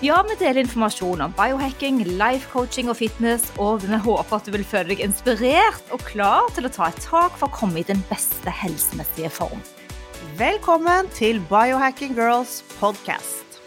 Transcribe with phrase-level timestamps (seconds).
[0.00, 4.54] Ja, vi deler informasjon om biohacking, life coaching og fitness, og vi håper at du
[4.54, 7.84] vil føle deg inspirert og klar til å ta et tak for å komme i
[7.84, 9.60] den beste helsemessige form.
[10.38, 13.58] Velkommen til Biohacking Girls podcast.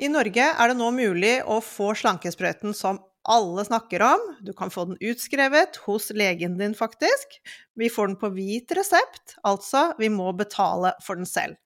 [0.00, 4.24] I Norge er det nå mulig å få slankesprøyten som alle snakker om.
[4.40, 7.36] Du kan få den utskrevet hos legen din, faktisk.
[7.76, 11.60] Vi får den på hvit resept, altså vi må betale for den selv.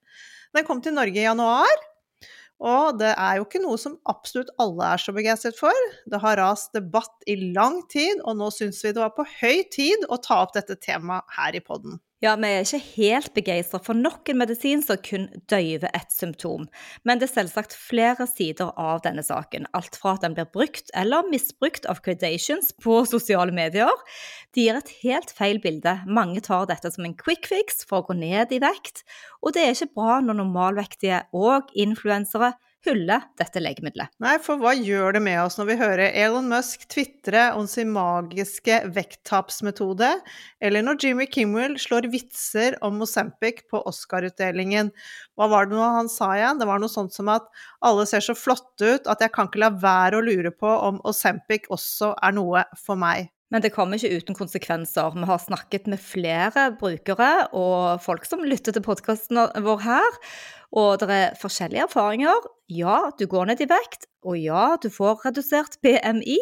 [0.50, 1.70] Den kom til Norge i januar,
[2.60, 5.88] og det er jo ikke noe som absolutt alle er så begeistret for.
[6.12, 9.64] Det har rast debatt i lang tid, og nå syns vi det var på høy
[9.72, 11.96] tid å ta opp dette temaet her i podden.
[12.20, 16.66] Ja, vi er ikke helt begeistra for nok en medisin som kun døyver et symptom.
[17.08, 19.64] Men det er selvsagt flere sider av denne saken.
[19.72, 24.04] Alt fra at den blir brukt eller misbrukt av credations på sosiale medier.
[24.52, 25.96] De gir et helt feil bilde.
[26.04, 29.00] Mange tar dette som en quick fix for å gå ned i vekt.
[29.40, 32.52] Og det er ikke bra når normalvektige og influensere
[32.86, 34.12] hylle dette legemiddelet.
[34.22, 37.90] Nei, for hva gjør det med oss når vi hører Elon Musk tvitre om sin
[37.92, 40.10] magiske vekttapsmetode,
[40.64, 44.92] eller når Jimmy Kimmel slår vitser om Mozambique på Oscar-utdelingen?
[45.36, 46.60] Hva var det noe han sa igjen?
[46.60, 47.48] Det var noe sånt som at
[47.84, 51.02] alle ser så flotte ut at jeg kan ikke la være å lure på om
[51.08, 53.28] Ozempic også er noe for meg.
[53.50, 55.14] Men det kommer ikke uten konsekvenser.
[55.16, 60.18] Vi har snakket med flere brukere og folk som lytter til podkasten vår her,
[60.70, 62.46] og det er forskjellige erfaringer.
[62.70, 66.38] Ja, du går ned i vekt, og ja, du får redusert BMI,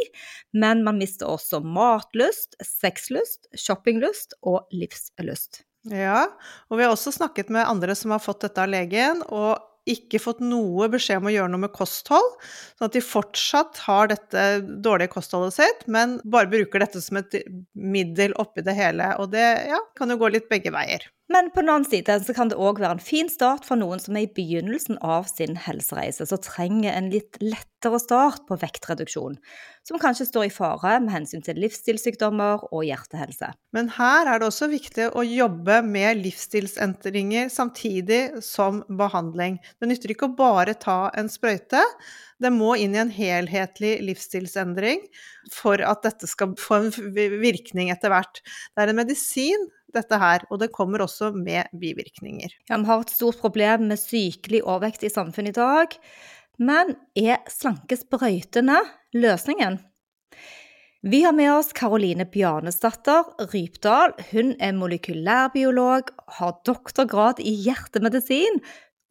[0.52, 5.62] men man mister også matlyst, sexlyst, shoppinglyst og livslyst.
[5.88, 6.26] Ja,
[6.68, 9.56] og vi har også snakket med andre som har fått dette av legen, og
[9.94, 12.34] ikke fått noe beskjed om å gjøre noe med kosthold,
[12.78, 14.47] sånn at de fortsatt har dette
[14.84, 17.41] dårlige kostholdet sitt, men bare bruker dette som et
[17.72, 19.15] middel oppi det hele.
[19.22, 21.09] Og det ja, kan jo gå litt begge veier.
[21.28, 24.00] Men på den annen side så kan det òg være en fin start for noen
[24.00, 29.37] som er i begynnelsen av sin helsereise, som trenger en litt lettere start på vektreduksjon,
[29.84, 33.53] som kanskje står i fare med hensyn til livsstilssykdommer og hjertehelse.
[33.77, 39.60] Men her er det også viktig å jobbe med livsstilsendringer samtidig som behandling.
[39.77, 41.84] Det nytter ikke å bare ta en sprøyte.
[42.41, 45.05] Det må inn i en helhetlig livsstilsendring
[45.53, 46.93] for at dette skal få en
[47.43, 48.41] virkning etter hvert.
[48.72, 52.54] Det er en medisin dette her, og det kommer også med bivirkninger.
[52.69, 55.99] Ja, vi har et stort problem med sykelig overvekt i samfunnet i dag,
[56.59, 58.81] men er slankesprøytene
[59.16, 59.78] løsningen?
[61.06, 64.16] Vi har med oss Karoline Bjarnesdatter Rypdal.
[64.32, 66.10] Hun er molekylærbiolog,
[66.41, 68.59] har doktorgrad i hjertemedisin,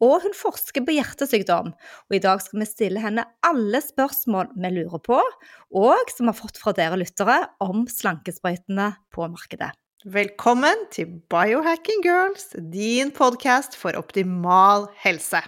[0.04, 1.72] og hun forsker på hjertesykdom.
[1.72, 5.18] Og I dag skal vi stille henne alle spørsmål vi lurer på,
[5.80, 9.72] og som har fått fra dere lyttere om slankesprøytene på markedet.
[10.08, 15.42] Velkommen til Biohacking Girls, din podkast for optimal helse.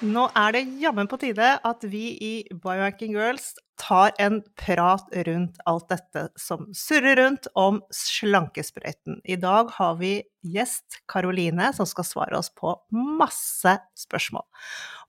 [0.00, 3.50] Nå er det jammen på tide at vi i Biohacking Girls
[3.82, 9.20] tar en prat rundt alt dette som surrer rundt om slankesprøyten.
[9.28, 10.14] I dag har vi
[10.46, 13.76] gjest Karoline, som skal svare oss på masse
[14.06, 14.46] spørsmål.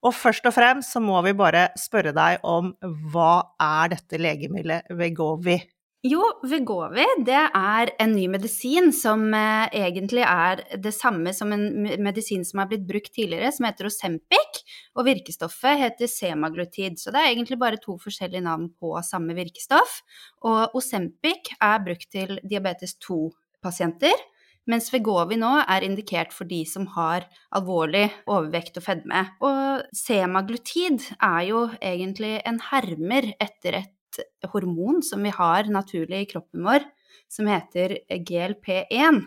[0.02, 2.74] Og først og fremst så må vi bare spørre deg om
[3.14, 5.60] hva er dette legemiddelet Vegovi?
[6.02, 11.68] Jo, Vegovi det er en ny medisin som eh, egentlig er det samme som en
[12.02, 14.64] medisin som er blitt brukt tidligere, som heter Osempic.
[14.98, 16.98] Og virkestoffet heter semaglutid.
[16.98, 20.00] Så det er egentlig bare to forskjellige navn på samme virkestoff.
[20.42, 24.26] Og Osempic er brukt til diabetes 2-pasienter.
[24.70, 27.26] Mens Vegovi nå er indikert for de som har
[27.58, 29.24] alvorlig overvekt og fedme.
[29.42, 34.22] Og semaglutid er jo egentlig en hermer etter et
[34.52, 36.86] hormon som vi har naturlig i kroppen vår,
[37.32, 39.24] som heter GLP1.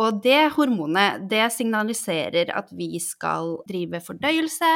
[0.00, 4.70] Og det hormonet det signaliserer at vi skal drive fordøyelse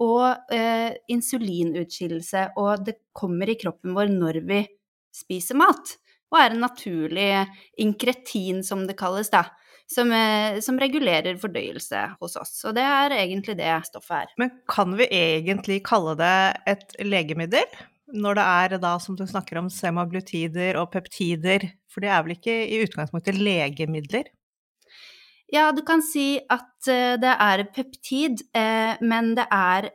[0.00, 4.62] og eh, insulinutskillelse, og det kommer i kroppen vår når vi
[5.12, 5.98] spiser mat
[6.32, 7.28] og er en naturlig
[7.80, 9.44] inkretin, som det kalles, da.
[9.92, 12.54] Som, eh, som, regulerer fordøyelse hos oss.
[12.64, 14.30] Og det er egentlig det stoffet er.
[14.40, 16.36] Men kan vi egentlig kalle det
[16.70, 17.66] et legemiddel?
[18.12, 22.36] Når det er da, som du snakker om, semaglutider og peptider, for det er vel
[22.38, 24.30] ikke i utgangspunktet legemidler?
[25.52, 29.92] Ja, du kan si at eh, det er peptid, eh, men det er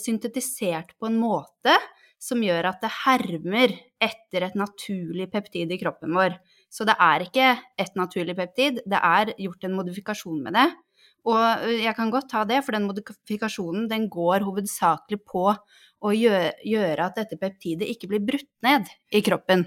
[0.00, 1.74] syntetisert på en måte
[2.22, 6.36] som gjør at det hermer etter et naturlig peptid i kroppen vår.
[6.72, 10.66] Så det er ikke et naturlig peptid, det er gjort en modifikasjon med det.
[11.26, 16.52] Og jeg kan godt ta det, for den modifikasjonen den går hovedsakelig på å gjøre,
[16.66, 19.64] gjøre at dette peptidet ikke blir brutt ned i kroppen.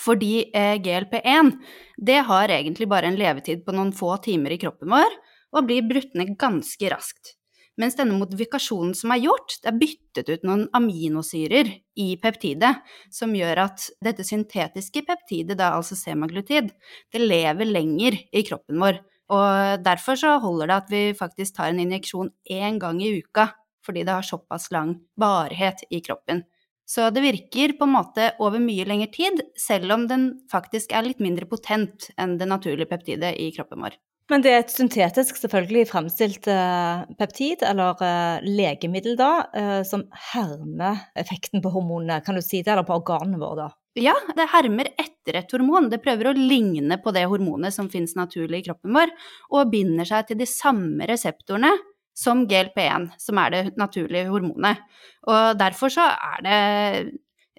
[0.00, 1.52] Fordi eh, GLP-1
[2.00, 5.18] det har egentlig bare en levetid på noen få timer i kroppen vår,
[5.52, 7.34] og blir brutt ned ganske raskt.
[7.80, 12.74] Mens denne modifikasjonen som er gjort, det er byttet ut noen aminosyrer i peptidet,
[13.14, 16.68] som gjør at dette syntetiske peptidet, da altså semaglutid,
[17.12, 19.00] det lever lenger i kroppen vår.
[19.32, 23.48] Og derfor så holder det at vi faktisk tar en injeksjon én gang i uka,
[23.86, 26.44] fordi det har såpass lang varighet i kroppen.
[26.84, 31.06] Så det virker på en måte over mye lengre tid, selv om den faktisk er
[31.06, 33.96] litt mindre potent enn det naturlige peptidet i kroppen vår.
[34.30, 40.04] Men det er et syntetisk, selvfølgelig fremstilt uh, peptid, eller uh, legemiddel, da, uh, som
[40.32, 43.78] hermer effekten på hormonene, kan du si det, eller på organene våre, da?
[44.00, 45.90] Ja, det hermer etter et hormon.
[45.92, 49.12] Det prøver å ligne på det hormonet som finnes naturlig i kroppen vår,
[49.52, 51.74] og binder seg til de samme reseptorene
[52.16, 54.80] som GLP-1, som er det naturlige hormonet.
[55.28, 56.58] Og derfor så er det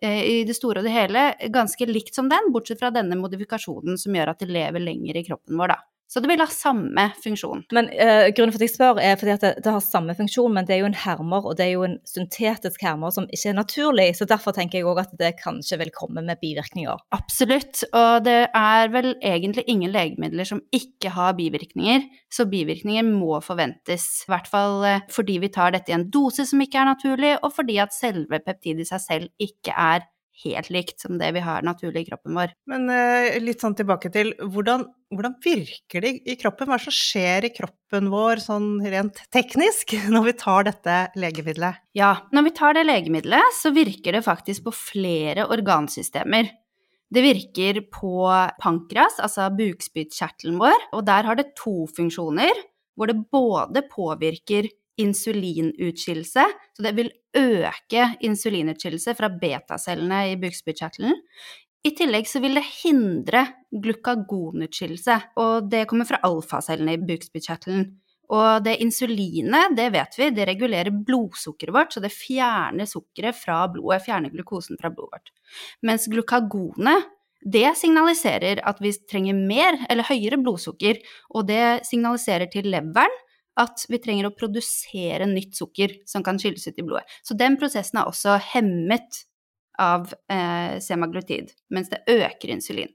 [0.03, 1.21] i det store og det hele
[1.53, 5.25] ganske likt som den, bortsett fra denne modifikasjonen som gjør at det lever lenger i
[5.25, 5.92] kroppen vår, da.
[6.11, 7.63] Så det vil ha samme funksjon.
[7.73, 10.53] Men uh, Grunnen for at jeg spør, er fordi at det, det, har samme funksjon,
[10.53, 13.49] men det er jo en hermer, og det er jo en syntetisk hermer som ikke
[13.49, 14.07] er naturlig.
[14.19, 17.01] Så derfor tenker jeg òg at det kanskje vil komme med bivirkninger.
[17.17, 17.85] Absolutt.
[17.89, 22.05] Og det er vel egentlig ingen legemidler som ikke har bivirkninger.
[22.33, 24.07] Så bivirkninger må forventes.
[24.27, 27.35] I hvert fall eh, fordi vi tar dette i en dose som ikke er naturlig,
[27.41, 30.05] og fordi at selve peptidet i seg selv ikke er
[30.43, 32.53] helt likt som det vi har naturlig i kroppen vår.
[32.69, 36.69] Men uh, litt sånn tilbake til hvordan, hvordan, virker det i kroppen?
[36.69, 40.97] Hva er det som skjer i kroppen vår sånn rent teknisk når vi tar dette
[41.19, 41.83] legemiddelet?
[41.97, 46.51] Ja, når vi tar det legemiddelet, så virker det faktisk på flere organsystemer.
[47.13, 48.25] Det virker på
[48.61, 52.63] pankras, altså bukspyttkjertelen vår, og der har det to funksjoner,
[52.97, 54.65] hvor det både påvirker
[55.01, 56.45] insulinutskillelse,
[56.77, 61.17] så det vil øke insulinutskillelse fra betacellene i bukspyttkjertelen.
[61.83, 63.47] I tillegg så vil det hindre
[63.83, 67.89] glukagonutskillelse, og det kommer fra alfacellene i bukspyttkjertelen.
[68.33, 73.65] Og det insulinet, det vet vi, det regulerer blodsukkeret vårt, så det fjerner sukkeret fra
[73.69, 75.33] blodet, fjerner glukosen fra blodet vårt.
[75.83, 77.09] Mens glukagonet,
[77.43, 81.01] det signaliserer at vi trenger mer eller høyere blodsukker,
[81.35, 83.19] og det signaliserer til leveren
[83.59, 87.05] at vi trenger å produsere nytt sukker som kan skilles ut i blodet.
[87.25, 89.23] Så den prosessen er også hemmet
[89.81, 92.91] av eh, semaglutid, mens det øker insulin.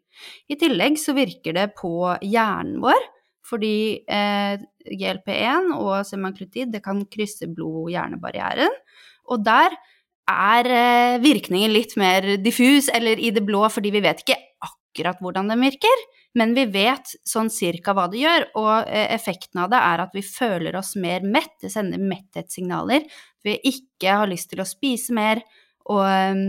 [0.51, 3.07] I tillegg så virker det på hjernen vår,
[3.49, 8.75] fordi eh, GLP-1 og semaglutid det kan krysse blod-hjernebarrieren.
[9.33, 9.75] Og der
[10.29, 15.23] er eh, virkningen litt mer diffus, eller i det blå, fordi vi vet ikke akkurat
[15.25, 16.07] hvordan den virker.
[16.37, 20.17] Men vi vet sånn cirka hva det gjør, og eh, effekten av det er at
[20.17, 21.55] vi føler oss mer mett.
[21.63, 23.07] Det sender metthetssignaler.
[23.47, 25.41] Vi ikke har lyst til å spise mer,
[25.89, 26.45] og, ehm,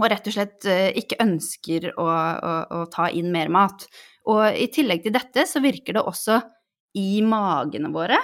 [0.00, 3.84] og rett og slett eh, ikke ønsker å, å, å, ta inn mer mat.
[4.30, 6.40] Og i tillegg til dette så virker det også
[6.98, 8.18] i magene våre.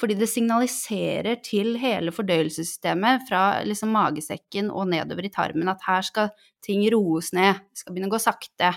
[0.00, 6.02] Fordi det signaliserer til hele fordøyelsessystemet fra liksom magesekken og nedover i tarmen at her
[6.06, 6.32] skal
[6.64, 8.72] ting roes ned, det skal begynne å gå sakte.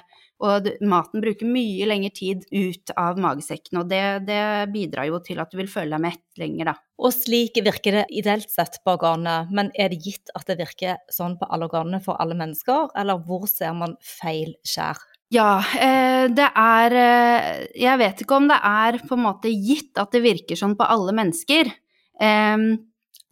[0.46, 4.42] Og maten bruker mye lengre tid ut av magesekken, og det, det,
[4.74, 6.76] bidrar jo til at du vil føle deg mett lenger, da.
[7.02, 11.02] Og slik virker det ideelt sett på organene, men er det gitt at det virker
[11.12, 15.02] sånn på alle organene for alle mennesker, eller hvor ser man feil skjær?
[15.34, 19.98] Ja, eh, det er eh, Jeg vet ikke om det er på en måte gitt
[19.98, 21.72] at det virker sånn på alle mennesker.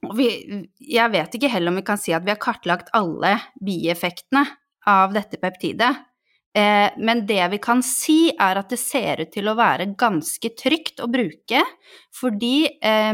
[0.03, 4.43] Jeg vet ikke heller om vi kan si at vi har kartlagt alle bieffektene
[4.89, 5.93] av dette peptidet.
[6.53, 10.53] Eh, men det vi kan si, er at det ser ut til å være ganske
[10.59, 11.63] trygt å bruke,
[12.13, 13.13] fordi eh,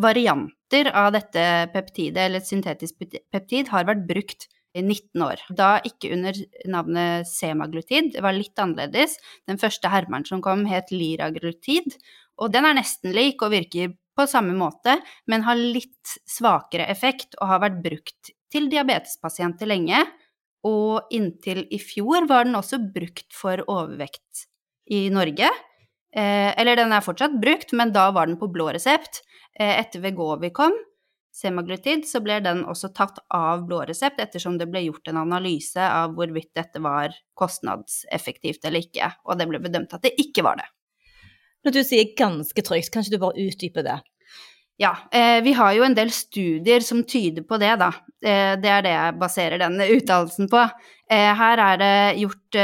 [0.00, 1.44] varianter av dette
[1.74, 2.98] peptidet, eller et syntetisk
[3.30, 5.42] peptid, har vært brukt i 19 år.
[5.54, 6.36] Da ikke under
[6.70, 9.16] navnet semaglutid, det var litt annerledes.
[9.50, 11.96] Den første hermeren som kom, het liraglutid,
[12.40, 14.96] og den er nesten lik og virker på samme måte,
[15.30, 20.02] men har litt svakere effekt og har vært brukt til diabetespasienter lenge
[20.66, 24.46] og inntil i fjor var den også brukt for overvekt
[24.90, 25.48] i Norge.
[26.10, 29.22] Eh, eller den er fortsatt brukt, men da var den på blå resept.
[29.54, 30.74] Eh, etter Vegovi kom,
[31.34, 35.80] semaglutid, så ble den også tatt av blå resept ettersom det ble gjort en analyse
[35.80, 40.60] av hvorvidt dette var kostnadseffektivt eller ikke, og det ble bedømt at det ikke var
[40.60, 40.68] det.
[41.64, 44.00] Når du sier ganske trygt, kan ikke du bare utdype det?
[44.80, 47.90] Ja, eh, vi har jo en del studier som tyder på det, da.
[48.24, 50.62] Eh, det er det jeg baserer den uttalelsen på.
[51.10, 52.58] Eh, her er det gjort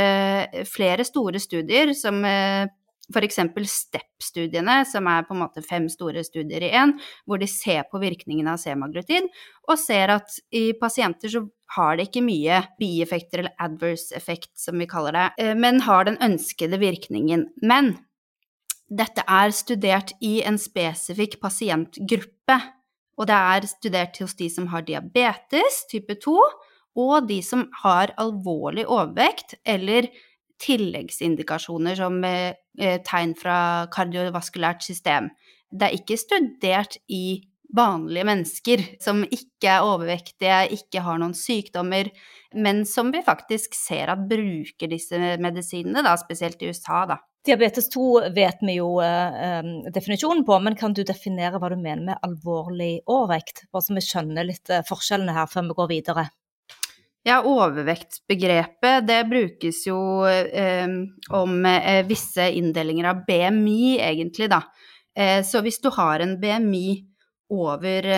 [0.70, 2.70] flere store studier som eh,
[3.12, 3.36] f.eks.
[3.68, 6.96] STEP-studiene, som er på en måte fem store studier i én,
[7.28, 9.28] hvor de ser på virkningen av semaglutid,
[9.68, 11.44] og ser at i pasienter så
[11.76, 16.16] har det ikke mye bieffekter, eller adverse effect, som vi kaller det, men har den
[16.24, 17.50] ønskede virkningen.
[17.60, 17.98] Men
[18.86, 22.58] dette er studert i en spesifikk pasientgruppe,
[23.16, 26.36] og det er studert hos de som har diabetes type 2,
[26.96, 30.08] og de som har alvorlig overvekt eller
[30.62, 32.54] tilleggsindikasjoner som eh,
[33.04, 33.58] tegn fra
[33.92, 35.28] kardiovaskulært system.
[35.68, 37.42] Det er ikke studert i
[37.76, 42.08] vanlige mennesker som ikke er overvektige, ikke har noen sykdommer,
[42.54, 47.04] men som vi faktisk ser at bruker disse medisinene, da, spesielt i USA.
[47.10, 47.18] Da.
[47.46, 52.02] Diabetes 2 vet vi jo eh, definisjonen på, men kan du definere hva du mener
[52.08, 53.68] med alvorlig overvekt?
[53.70, 56.26] Bare så vi skjønner litt eh, forskjellene her før vi går videre.
[57.26, 60.86] Ja, overvektsbegrepet det brukes jo eh,
[61.34, 64.60] om eh, visse inndelinger av BMI, egentlig, da.
[65.14, 66.88] Eh, så hvis du har en BMI
[67.54, 68.10] over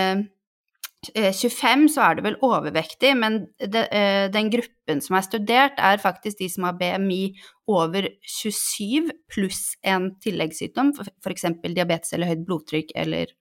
[1.15, 5.79] 25 eh, så er du vel overvektig, men de, eh, den gruppen som er studert,
[5.79, 7.35] er faktisk de som har BMI
[7.69, 10.93] over 27 pluss en tilleggssykdom,
[11.25, 11.49] f.eks.
[11.65, 13.33] diabetes eller høyt blodtrykk eller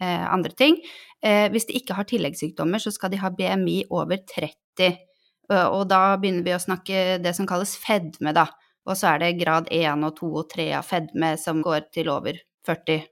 [0.00, 0.78] eh, andre ting.
[1.22, 5.04] Eh, hvis de ikke har tilleggssykdommer, så skal de ha BMI over 30.
[5.48, 8.50] Og da begynner vi å snakke det som kalles fedme, da.
[8.84, 12.10] Og så er det grad 1 og 2 og 3 av fedme som går til
[12.12, 12.36] over
[12.68, 13.06] 40.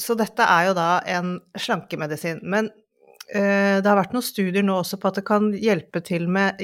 [0.00, 2.40] Så dette er jo da en slankemedisin.
[2.42, 2.70] Men
[3.34, 6.60] det har vært noen studier nå også på at det kan hjelpe til med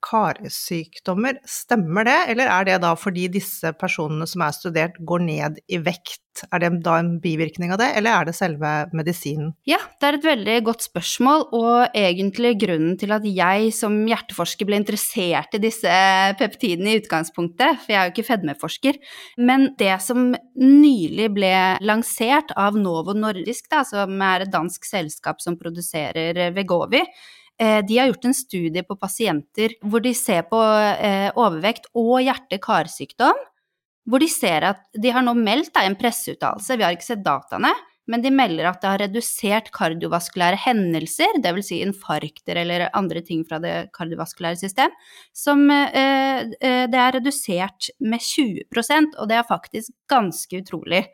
[0.00, 1.38] hjerte-karsykdommer.
[1.44, 5.78] Stemmer det, eller er det da fordi disse personene som er studert, går ned i
[5.78, 6.20] vekt?
[6.52, 9.52] Er det da en bivirkning av det, eller er det selve medisinen?
[9.66, 14.68] Ja, det er et veldig godt spørsmål, og egentlig grunnen til at jeg som hjerteforsker
[14.68, 15.90] ble interessert i disse
[16.38, 19.00] peptidene i utgangspunktet, for jeg er jo ikke fedmeforsker,
[19.42, 20.30] men det som
[20.60, 21.52] nylig ble
[21.84, 27.02] lansert av Novo Nordisk, da, som er et dansk selskap som produserer Vegovi,
[27.60, 30.60] de har gjort en studie på pasienter hvor de ser på
[30.96, 33.46] eh, overvekt og hjerte-karsykdom
[34.08, 37.72] hvor de ser at de har nå meldt en presseuttalelse, vi har ikke sett dataene,
[38.10, 41.68] men de melder at det har redusert kardiovaskulære hendelser, dvs.
[41.68, 44.94] Si infarkter eller andre ting fra det kardiovaskulære system,
[45.36, 51.04] som eh, eh det er redusert med 20% og det er faktisk ganske utrolig.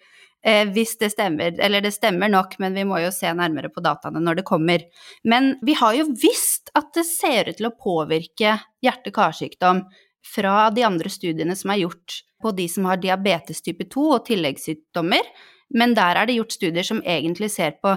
[0.44, 3.82] Eh, hvis det stemmer, eller det stemmer nok, men vi må jo se nærmere på
[3.82, 4.84] dataene når det kommer.
[5.24, 9.82] Men vi har jo visst at det ser ut til å påvirke hjerte-karsykdom
[10.26, 14.24] fra de andre studiene som er gjort på de som har diabetes type 2 og
[14.28, 15.26] tilleggssykdommer,
[15.74, 17.96] men der er det gjort studier som egentlig ser på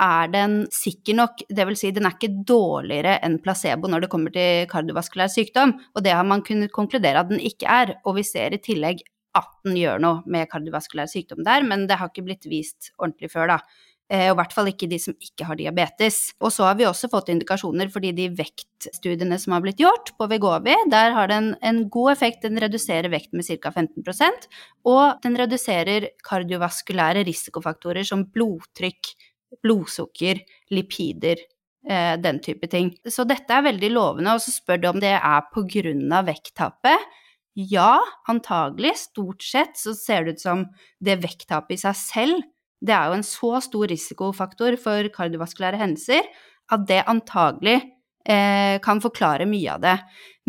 [0.00, 1.80] er den sikker nok, dvs.
[1.82, 6.14] Si den er ikke dårligere enn placebo når det kommer til kardiovaskulær sykdom, og det
[6.14, 9.02] har man kunnet konkludere at den ikke er, og vi ser i tillegg
[9.38, 13.30] at den gjør noe med kardiovaskulær sykdom der, men det har ikke blitt vist ordentlig
[13.32, 13.60] før, da.
[14.10, 16.18] Eh, og i hvert fall ikke de som ikke har diabetes.
[16.42, 20.26] Og så har vi også fått indikasjoner fordi de vektstudiene som har blitt gjort på
[20.32, 22.42] Vegovi, der har den en god effekt.
[22.42, 23.70] Den reduserer vekt med ca.
[23.70, 24.50] 15%
[24.90, 29.14] og den reduserer kardiovaskulære risikofaktorer som blodtrykk,
[29.62, 30.42] blodsukker,
[30.74, 31.46] lipider,
[31.86, 32.90] eh, den type ting.
[33.06, 34.34] Så dette er veldig lovende.
[34.34, 36.24] Og så spør du om det er pga.
[36.26, 37.10] vekttapet.
[37.68, 37.98] Ja,
[38.30, 38.94] antagelig.
[39.02, 40.64] Stort sett så ser det ut som
[41.04, 42.48] det vekttapet i seg selv
[42.80, 46.28] det er jo en så stor risikofaktor for kardiovaskulære hendelser
[46.72, 47.76] at det antagelig
[48.24, 49.96] eh, kan forklare mye av det.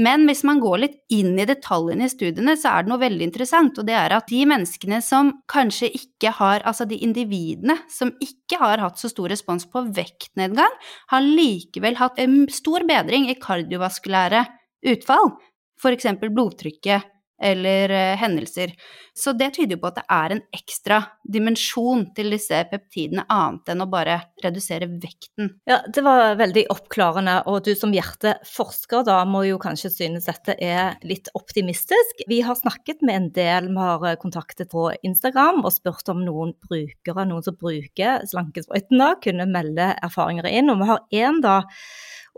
[0.01, 3.27] Men hvis man går litt inn i detaljene i studiene, så er det noe veldig
[3.27, 8.13] interessant, og det er at de menneskene som kanskje ikke har, altså de individene som
[8.23, 10.79] ikke har hatt så stor respons på vektnedgang,
[11.11, 14.45] har likevel hatt en stor bedring i kardiovaskulære
[14.93, 15.35] utfall,
[15.81, 16.05] f.eks.
[16.29, 17.03] blodtrykket
[17.43, 18.73] eller eh, hendelser.
[19.21, 20.97] Så det tyder jo på at det er en ekstra
[21.31, 25.51] dimensjon til disse peptidene, annet enn å bare redusere vekten.
[25.69, 30.55] Ja, det var veldig oppklarende, og du som hjerteforsker da må jo kanskje synes dette
[30.57, 32.25] er litt optimistisk.
[32.31, 36.23] Vi har snakket med en del, vi har eh, kontaktet på Instagram og spurt om
[36.25, 41.61] noen brukere, noen som bruker slankesprøytene, kunne melde erfaringer inn, og vi har én da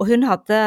[0.02, 0.60] og hun hadde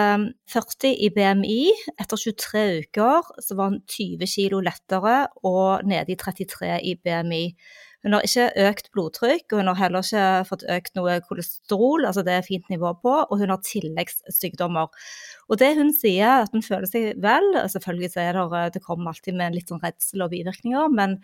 [0.53, 1.63] 40 i BMI.
[1.99, 7.43] Etter 23 uker så var hun 20 kg lettere og nede i 33 i BMI.
[8.07, 12.23] Hun har ikke økt blodtrykk, og hun har heller ikke fått økt noe kolesterol, altså
[12.27, 14.93] det er fint nivå på, og hun har tilleggssykdommer.
[15.51, 19.49] Og det hun sier, at hun føler seg vel, selvfølgelig det, det kommer alltid med
[19.49, 21.19] en litt sånn redsel og bivirkninger, men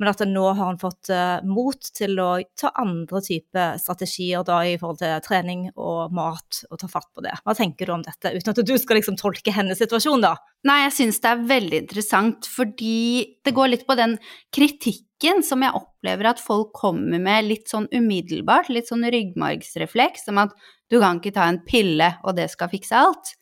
[0.00, 4.58] men at nå har han fått uh, mot til å ta andre typer strategier da,
[4.66, 7.34] i forhold til trening og mat, og ta fatt på det.
[7.46, 10.34] Hva tenker du om dette, uten at du skal liksom tolke hennes situasjon, da?
[10.66, 12.96] Nei, jeg syns det er veldig interessant, fordi
[13.46, 14.18] det går litt på den
[14.54, 20.42] kritikken som jeg opplever at folk kommer med litt sånn umiddelbart, litt sånn ryggmargsrefleks, som
[20.42, 20.56] at
[20.90, 23.36] du kan ikke ta en pille, og det skal fikse alt.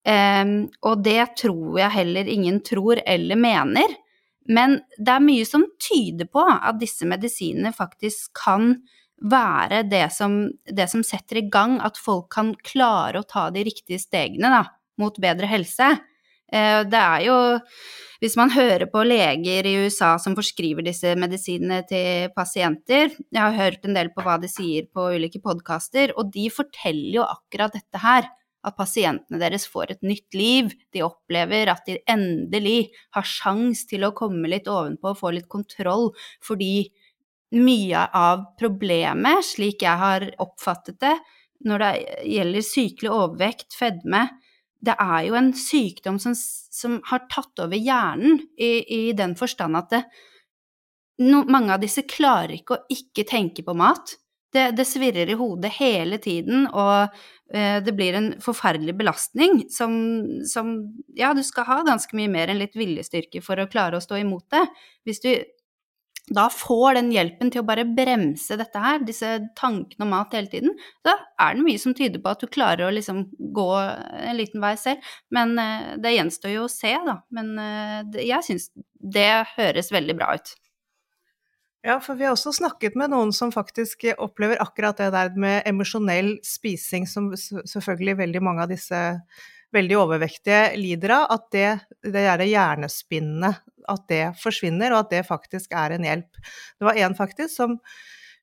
[0.00, 3.98] Um, og det tror jeg heller ingen tror eller mener.
[4.48, 8.74] Men det er mye som tyder på at disse medisinene faktisk kan
[9.20, 13.64] være det som, det som setter i gang at folk kan klare å ta de
[13.68, 14.62] riktige stegene da,
[15.00, 15.90] mot bedre helse.
[16.50, 17.36] Eh, det er jo
[18.20, 23.54] Hvis man hører på leger i USA som forskriver disse medisinene til pasienter Jeg har
[23.54, 27.72] hørt en del på hva de sier på ulike podkaster, og de forteller jo akkurat
[27.76, 28.26] dette her
[28.66, 30.72] at pasientene deres får et nytt liv.
[30.92, 35.48] De opplever at de endelig har sjans til å komme litt ovenpå og få litt
[35.50, 36.10] kontroll,
[36.44, 36.90] fordi
[37.56, 41.16] mye av problemet, slik jeg har oppfattet det,
[41.66, 41.90] når det
[42.30, 44.28] gjelder sykelig overvekt, fedme,
[44.80, 49.76] det er jo en sykdom som, som har tatt over hjernen, i, i den forstand
[49.76, 50.00] at det,
[51.26, 54.16] no, mange av disse klarer ikke å ikke tenke på mat.
[54.50, 57.12] Det, det svirrer i hodet hele tiden, og
[57.50, 59.94] det blir en forferdelig belastning som,
[60.46, 60.68] som,
[61.18, 64.20] Ja, du skal ha ganske mye mer enn litt viljestyrke for å klare å stå
[64.20, 64.62] imot det.
[65.08, 65.32] Hvis du
[66.30, 70.50] da får den hjelpen til å bare bremse dette her, disse tankene om mat hele
[70.52, 70.76] tiden,
[71.06, 73.24] da er det mye som tyder på at du klarer å liksom
[73.56, 75.10] gå en liten vei selv.
[75.34, 77.18] Men eh, det gjenstår jo å se, da.
[77.34, 80.54] Men eh, jeg syns det høres veldig bra ut.
[81.82, 85.62] Ja, for vi har også snakket med noen som faktisk opplever akkurat det der med
[85.68, 89.00] emosjonell spising, som selvfølgelig veldig mange av disse
[89.72, 91.68] veldig overvektige lider av, at det,
[92.12, 96.40] det er det hjernespinnet, at det forsvinner, og at det faktisk er en hjelp.
[96.76, 97.78] Det var en faktisk som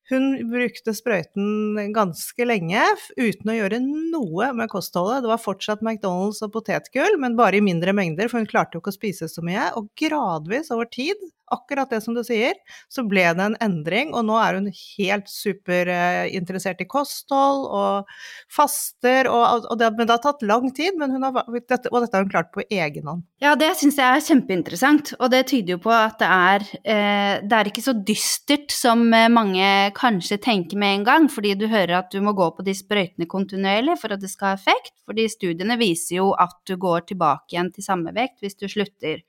[0.08, 2.80] hun brukte sprøyten ganske lenge
[3.20, 5.20] uten å gjøre noe med kostholdet.
[5.22, 8.82] Det var fortsatt McDonald's og potetgull, men bare i mindre mengder, for hun klarte jo
[8.82, 9.68] ikke å spise så mye.
[9.76, 11.20] Og gradvis over tid
[11.54, 12.56] akkurat det som du sier,
[12.92, 18.12] så ble det en endring, og nå er hun helt superinteressert i kosthold og
[18.52, 22.24] faster, og, og det, men det har tatt lang tid, men har, og dette har
[22.24, 23.24] hun klart på egen hånd.
[23.42, 27.34] Ja, det syns jeg er kjempeinteressant, og det tyder jo på at det er, eh,
[27.44, 31.68] det er ikke så dystert som eh, mange kanskje tenker med en gang, fordi du
[31.70, 34.94] hører at du må gå på de sprøytene kontinuerlig for at det skal ha effekt,
[35.08, 39.22] fordi studiene viser jo at du går tilbake igjen til samme vekt hvis du slutter.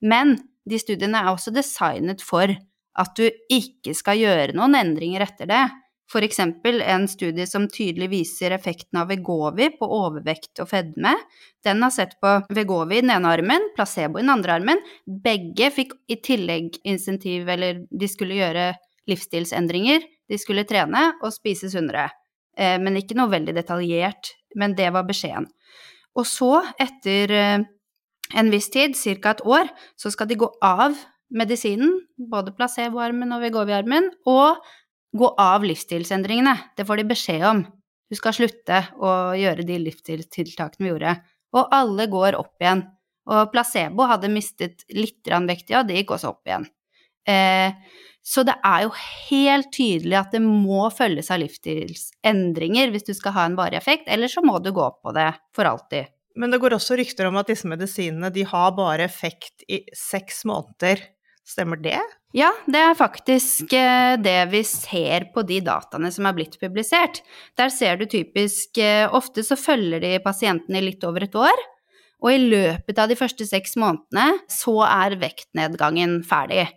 [0.00, 2.50] Men de studiene er også designet for
[3.00, 5.62] at du ikke skal gjøre noen endringer etter det.
[6.10, 11.12] Eksempel en studie som tydelig viser effekten av Vegovi på overvekt og fedme.
[11.62, 14.82] Den har sett på Vegovi i den ene armen, placebo i den andre armen.
[15.06, 18.72] Begge fikk i tillegg insentiv, eller de skulle gjøre
[19.10, 20.02] livsstilsendringer.
[20.26, 22.08] De skulle trene og spise sunnere.
[22.58, 24.34] Eh, men ikke noe veldig detaljert.
[24.58, 25.46] Men det var beskjeden.
[26.18, 27.68] Og så, etter eh,
[28.34, 29.32] en viss tid, ca.
[29.34, 30.96] et år, så skal de gå av
[31.30, 34.60] medisinen, både placeboarmen og Vegovi-armen, og
[35.16, 36.56] gå av livsstilsendringene.
[36.76, 37.64] Det får de beskjed om.
[38.10, 41.16] Du skal slutte å gjøre de livsstilstiltakene vi gjorde.
[41.54, 42.84] Og alle går opp igjen.
[43.30, 46.66] Og placebo hadde mistet litt vekt, ja, det gikk også opp igjen.
[47.28, 47.74] Eh,
[48.22, 48.94] så det er jo
[49.30, 54.08] helt tydelig at det må følges av livsstilsendringer hvis du skal ha en varig effekt,
[54.08, 56.10] eller så må du gå på det for alltid.
[56.40, 60.46] Men det går også rykter om at disse medisinene de har bare effekt i seks
[60.48, 61.02] måneder.
[61.46, 61.98] Stemmer det?
[62.36, 67.24] Ja, det er faktisk eh, det vi ser på de dataene som er blitt publisert.
[67.58, 71.64] Der ser du typisk eh, Ofte så følger de pasientene litt over et år.
[72.20, 76.68] Og i løpet av de første seks månedene så er vektnedgangen ferdig.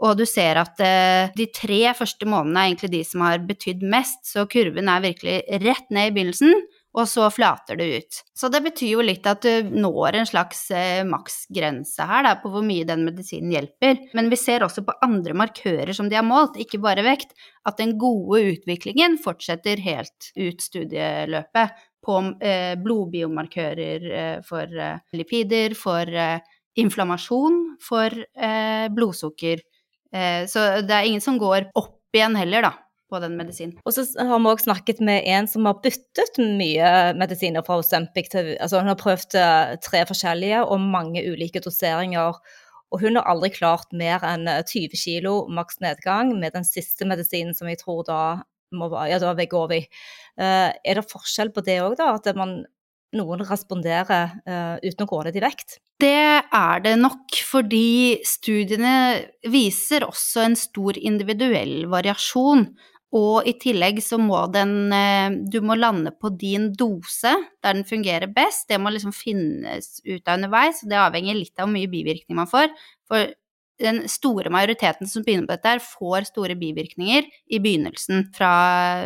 [0.00, 3.82] Og du ser at eh, de tre første månedene er egentlig de som har betydd
[3.82, 6.54] mest, så kurven er virkelig rett ned i begynnelsen
[6.96, 8.18] og så flater det ut.
[8.34, 12.50] Så det betyr jo litt at du når en slags eh, maksgrense her da, på
[12.50, 14.00] hvor mye den medisinen hjelper.
[14.16, 17.36] Men vi ser også på andre markører som de har målt, ikke bare vekt,
[17.68, 25.76] at den gode utviklingen fortsetter helt ut studieløpet på eh, blodbiomarkører eh, for eh, lipider,
[25.78, 26.40] for eh,
[26.80, 29.66] inflammasjon, for eh, blodsukker.
[30.10, 32.72] så det er ingen som går opp igjen heller, da
[33.10, 33.76] på den medisinen.
[33.84, 38.30] Og så har vi òg snakket med en som har byttet mye medisiner fra Osempic
[38.32, 42.38] til Altså hun har prøvd eh, tre forskjellige og mange ulike doseringer.
[42.90, 47.06] Og hun har aldri klart mer enn 20 kg kilo maks nedgang med den siste
[47.06, 48.20] medisinen som jeg tror da
[48.74, 49.80] må være Ja, da var Vegovi.
[50.38, 52.12] Uh, er det forskjell på det òg, da?
[52.18, 52.60] At man
[53.16, 55.78] noen responderer uh, uten å gå ned i vekt?
[56.00, 58.94] Det er det nok, fordi studiene
[59.50, 62.68] viser også en stor individuell variasjon.
[63.16, 67.84] Og i tillegg så må den eh, Du må lande på din dose der den
[67.88, 68.68] fungerer best.
[68.70, 72.38] Det må liksom finnes ut av underveis, og det avhenger litt av hvor mye bivirkning
[72.38, 72.70] man får.
[73.10, 73.32] For
[73.80, 78.50] den store majoriteten som begynner på dette, her, får store bivirkninger i begynnelsen fra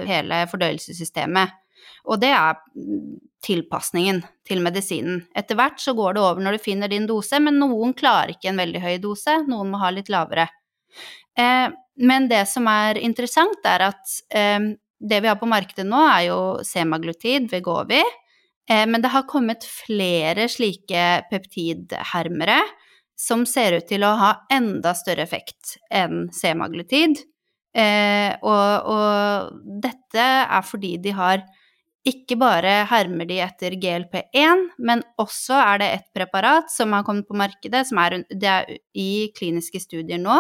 [0.08, 1.54] hele fordøyelsessystemet.
[2.10, 2.58] Og det er
[3.44, 5.22] tilpasningen til medisinen.
[5.36, 8.50] Etter hvert så går det over når du finner din dose, men noen klarer ikke
[8.52, 10.48] en veldig høy dose, noen må ha litt lavere.
[11.38, 11.68] Eh,
[12.00, 14.72] men det som er interessant, er at eh,
[15.04, 18.00] det vi har på markedet nå, er jo semaglutid, Vegovi,
[18.70, 22.62] eh, men det har kommet flere slike peptidhermere
[23.18, 27.20] som ser ut til å ha enda større effekt enn semaglutid.
[27.74, 31.42] Eh, og, og, dette er fordi de har
[32.04, 37.26] ikke bare hermer de etter GLP1, men også er det et preparat som har kommet
[37.26, 40.36] på markedet, som er, er i kliniske studier nå.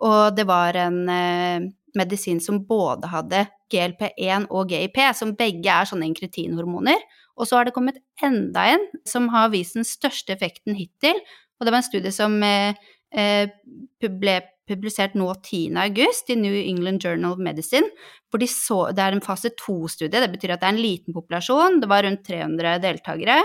[0.00, 5.88] Og det var en eh, medisin som både hadde GLP1 og GIP, som begge er
[5.88, 7.02] sånne inkretinhormoner.
[7.40, 11.20] Og så har det kommet enda en som har vist den største effekten hittil,
[11.58, 12.72] og det var en studie som eh,
[13.10, 13.50] eh
[14.00, 15.74] ble publisert nå 10.
[15.82, 17.88] august i New England Journal of Medicine.
[18.30, 21.14] hvor de så, Det er en fase to-studie, det betyr at det er en liten
[21.14, 21.80] populasjon.
[21.80, 23.42] Det var rundt 300 deltakere.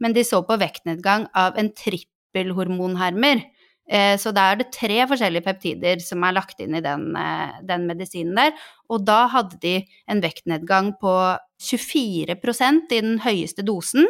[0.00, 3.40] Men de så på vektnedgang av en trippelhormonhermer.
[3.86, 7.60] Eh, så da er det tre forskjellige peptider som er lagt inn i den, eh,
[7.62, 8.52] den medisinen der.
[8.90, 9.76] Og da hadde de
[10.08, 11.14] en vektnedgang på
[11.62, 14.06] 24% i den høyeste dosen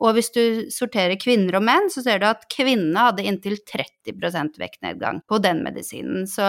[0.00, 4.56] og hvis du sorterer kvinner og menn, så ser du at kvinnene hadde inntil 30%
[4.60, 6.24] vektnedgang på den medisinen.
[6.30, 6.46] Så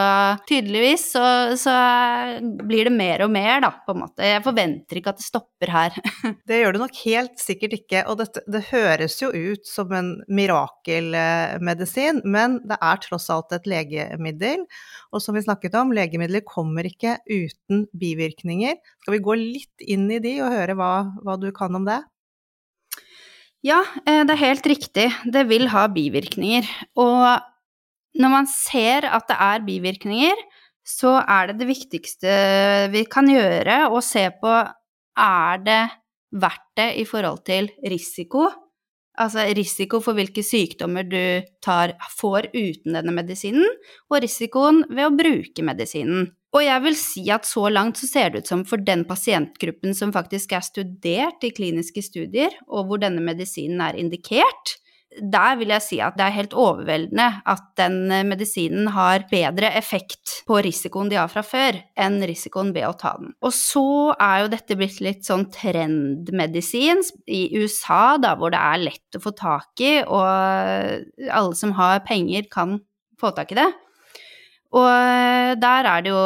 [0.48, 1.24] tydeligvis så,
[1.60, 1.76] så,
[2.42, 4.24] blir det mer og mer, da, på en måte.
[4.26, 5.98] Jeg forventer ikke at det stopper her.
[6.48, 10.14] det gjør det nok helt sikkert ikke, og dette, det høres jo ut som en
[10.32, 14.64] mirakelmedisin, men det er tross alt et legemiddel.
[15.12, 18.80] Og som vi snakket om, legemidler kommer ikke uten bivirkninger.
[19.04, 20.94] Skal vi gå litt inn i de og høre hva,
[21.26, 22.00] hva du kan om det?
[23.62, 25.08] Ja, eh, det er helt riktig.
[25.30, 26.66] Det vil ha bivirkninger.
[26.98, 27.42] Og
[28.18, 30.42] når man ser at det er bivirkninger,
[30.82, 32.32] så er det det viktigste
[32.94, 34.56] vi kan gjøre, å se på
[35.22, 35.84] er det
[36.42, 38.48] verdt det i forhold til risiko.
[39.22, 43.68] Altså risiko for hvilke sykdommer du tar, får uten denne medisinen,
[44.10, 46.32] og risikoen ved å bruke medisinen.
[46.52, 49.96] Og jeg vil si at så langt så ser det ut som for den pasientgruppen
[49.96, 54.76] som faktisk er studert i kliniske studier, og hvor denne medisinen er indikert,
[55.20, 57.98] der vil jeg si at det er helt overveldende at den
[58.30, 63.14] medisinen har bedre effekt på risikoen de har fra før, enn risikoen ved å ta
[63.20, 63.34] den.
[63.44, 63.86] Og så
[64.16, 69.24] er jo dette blitt litt sånn trendmedisin i USA, da hvor det er lett å
[69.24, 72.80] få tak i, og alle som har penger, kan
[73.20, 73.68] få tak i det.
[74.78, 76.24] Og eh, der er det jo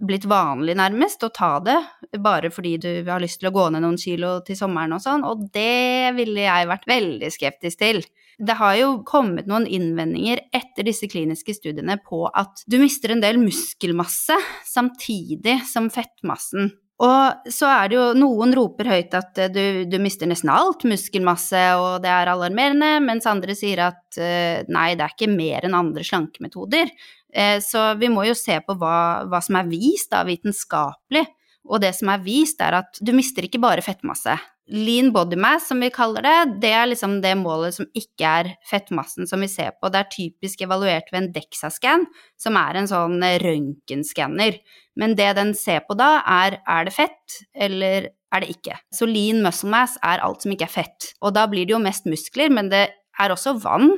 [0.00, 1.76] blitt vanlig, nærmest, å ta det
[2.24, 5.26] bare fordi du har lyst til å gå ned noen kilo til sommeren og sånn,
[5.28, 8.00] og det ville jeg vært veldig skeptisk til.
[8.40, 13.20] Det har jo kommet noen innvendinger etter disse kliniske studiene på at du mister en
[13.20, 16.72] del muskelmasse samtidig som fettmassen.
[17.00, 21.62] Og så er det jo Noen roper høyt at du, du mister nesten alt muskelmasse,
[21.80, 25.78] og det er alarmerende, mens andre sier at eh, nei, det er ikke mer enn
[25.78, 26.92] andre slankemetoder.
[27.34, 31.26] Eh, så vi må jo se på hva, hva som er vist da, vitenskapelig.
[31.70, 34.34] Og det som er vist, er at du mister ikke bare fettmasse.
[34.70, 38.50] Lean body mass, som vi kaller det, det er liksom det målet som ikke er
[38.70, 39.90] fettmassen som vi ser på.
[39.90, 42.06] Det er typisk evaluert ved en DEXA-scan,
[42.38, 44.60] som er en sånn røntgenskanner.
[45.00, 48.78] Men det den ser på da, er er det fett, eller er det ikke.
[48.94, 51.10] Så lean muscle mass er alt som ikke er fett.
[51.18, 52.86] Og da blir det jo mest muskler, men det
[53.20, 53.90] er også vann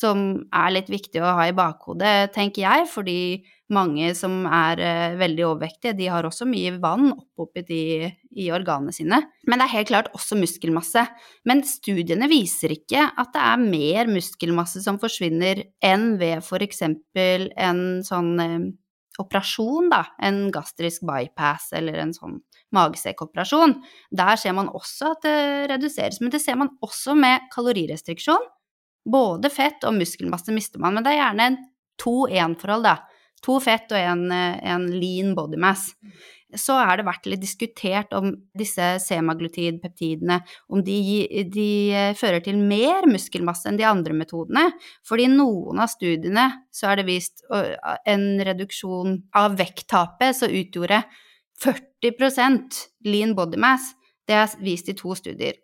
[0.00, 3.20] som er litt viktig å ha i bakhodet, tenker jeg, fordi
[3.74, 7.84] mange som er uh, veldig overvektige, de har også mye vann opphopet i,
[8.42, 9.20] i organene sine.
[9.46, 11.04] Men det er helt klart også muskelmasse.
[11.48, 16.84] Men studiene viser ikke at det er mer muskelmasse som forsvinner enn ved f.eks.
[16.88, 18.70] en sånn uh,
[19.20, 22.38] operasjon, da, en gastrisk bypass eller en sånn
[22.74, 23.76] magesekkoperasjon.
[24.16, 25.40] Der ser man også at det
[25.74, 28.48] reduseres, men det ser man også med kalorirestriksjon
[29.04, 31.62] både fett og muskelmasse mister man, men det er gjerne en
[32.00, 32.98] to-én-forhold, da.
[33.44, 35.94] To fett og en, en, lean body mass.
[36.56, 40.40] Så er det vært litt diskutert om disse semaglutid-peptidene
[40.74, 40.98] om de,
[41.48, 41.68] de,
[42.18, 44.66] fører til mer muskelmasse enn de andre metodene.
[45.06, 51.00] Fordi i noen av studiene så er det vist en reduksjon av vekttapet som utgjorde
[51.64, 53.94] 40% lean body mass.
[54.28, 55.56] Det er vist i to studier.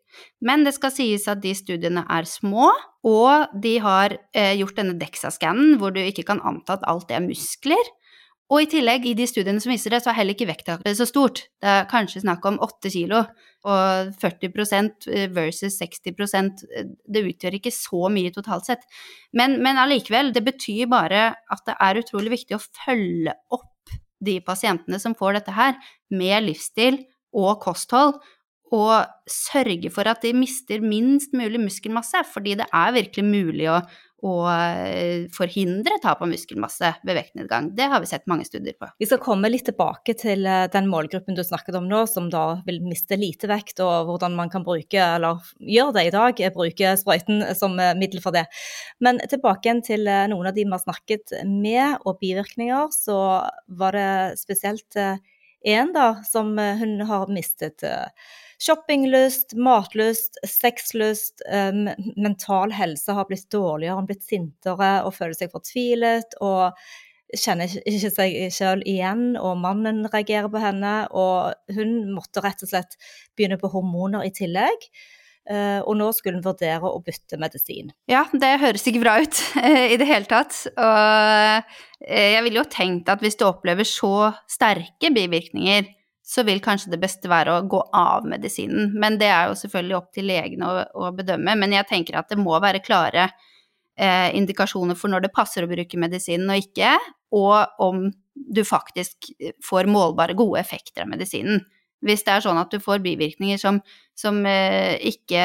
[0.44, 2.70] Men det skal sies at de studiene er små,
[3.07, 7.24] og de har eh, gjort denne DEXA-scannen hvor du ikke kan anta at alt er
[7.24, 7.94] muskler.
[8.46, 11.07] Og i tillegg, i de studiene som viser det, så er heller ikke vekttaket så
[11.09, 11.40] stort.
[11.59, 13.24] Det er kanskje snakk om 8 kilo,
[13.66, 16.62] og 40% versus 60%
[17.11, 18.85] Det utgjør ikke så mye totalt sett.
[19.35, 24.38] Men, men allikevel, det betyr bare at det er utrolig viktig å følge opp de
[24.46, 25.74] pasientene som får dette her,
[26.14, 27.02] med livsstil
[27.37, 28.20] og kosthold,
[28.74, 33.76] og sørge for at de mister minst mulig muskelmasse, fordi det er virkelig mulig å,
[34.26, 37.68] å eh, forhindre tap av muskelmasse ved vektnedgang.
[37.79, 38.88] Det har vi sett mange studier på.
[38.98, 42.62] Vi skal komme litt tilbake til eh, den målgruppen du snakket om nå, som da
[42.66, 46.96] vil miste lite vekt, og hvordan man kan bruke, eller gjør det i dag, bruke
[46.98, 48.48] sprøyten som eh, middel for det.
[48.98, 53.20] Men tilbake igjen til noen av de vi har snakket med, og bivirkninger, så
[53.79, 54.98] var det spesielt
[55.66, 55.94] én
[56.26, 57.85] som hun har mistet
[58.62, 65.53] shoppinglyst, matlyst, sexlyst, um, mental helse har blitt dårligere, har blitt sintere og føler seg
[65.53, 66.73] fortvilet og
[67.37, 72.71] kjenner ikke seg selv igjen, og mannen reagerer på henne, og hun måtte rett og
[72.71, 72.97] slett
[73.37, 74.90] begynne på hormoner i tillegg.
[75.47, 77.92] Uh, og nå skulle hun vurdere å bytte medisin.
[78.11, 80.57] Ja, det høres ikke bra ut uh, i det hele tatt.
[80.75, 85.87] Og jeg ville jo tenkt at hvis du opplever så sterke bivirkninger,
[86.27, 88.91] så vil kanskje det beste være å gå av medisinen.
[88.99, 91.55] Men det er jo selvfølgelig opp til legene å, å bedømme.
[91.61, 95.71] Men jeg tenker at det må være klare eh, indikasjoner for når det passer å
[95.71, 96.97] bruke medisinen og ikke,
[97.37, 99.31] og om du faktisk
[99.65, 101.62] får målbare, gode effekter av medisinen.
[102.05, 103.79] Hvis det er sånn at du får bivirkninger som,
[104.19, 105.45] som eh, ikke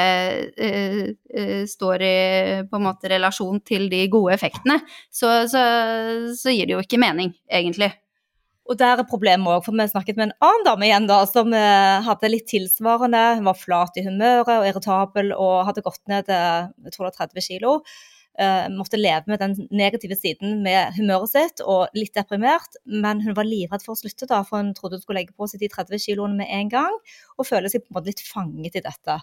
[0.52, 2.16] eh, eh står i
[2.68, 4.82] på en måte relasjon til de gode effektene,
[5.14, 5.64] så, så,
[6.38, 7.94] så gir det jo ikke mening, egentlig.
[8.70, 11.50] Og der er problemet òg, for vi snakket med en annen dame igjen da, som
[11.58, 13.24] eh, hadde litt tilsvarende.
[13.40, 17.20] Hun var flat i humøret og irritabel og hadde gått ned jeg tror det var
[17.26, 17.76] 30 kilo
[18.72, 22.78] måtte leve med den negative siden med humøret sitt og litt deprimert.
[22.86, 25.50] Men hun var livredd for å slutte, da, for hun trodde hun skulle legge på
[25.52, 26.96] seg de 30 kiloene med en gang.
[27.38, 29.18] Og føler seg på en måte litt fanget i dette.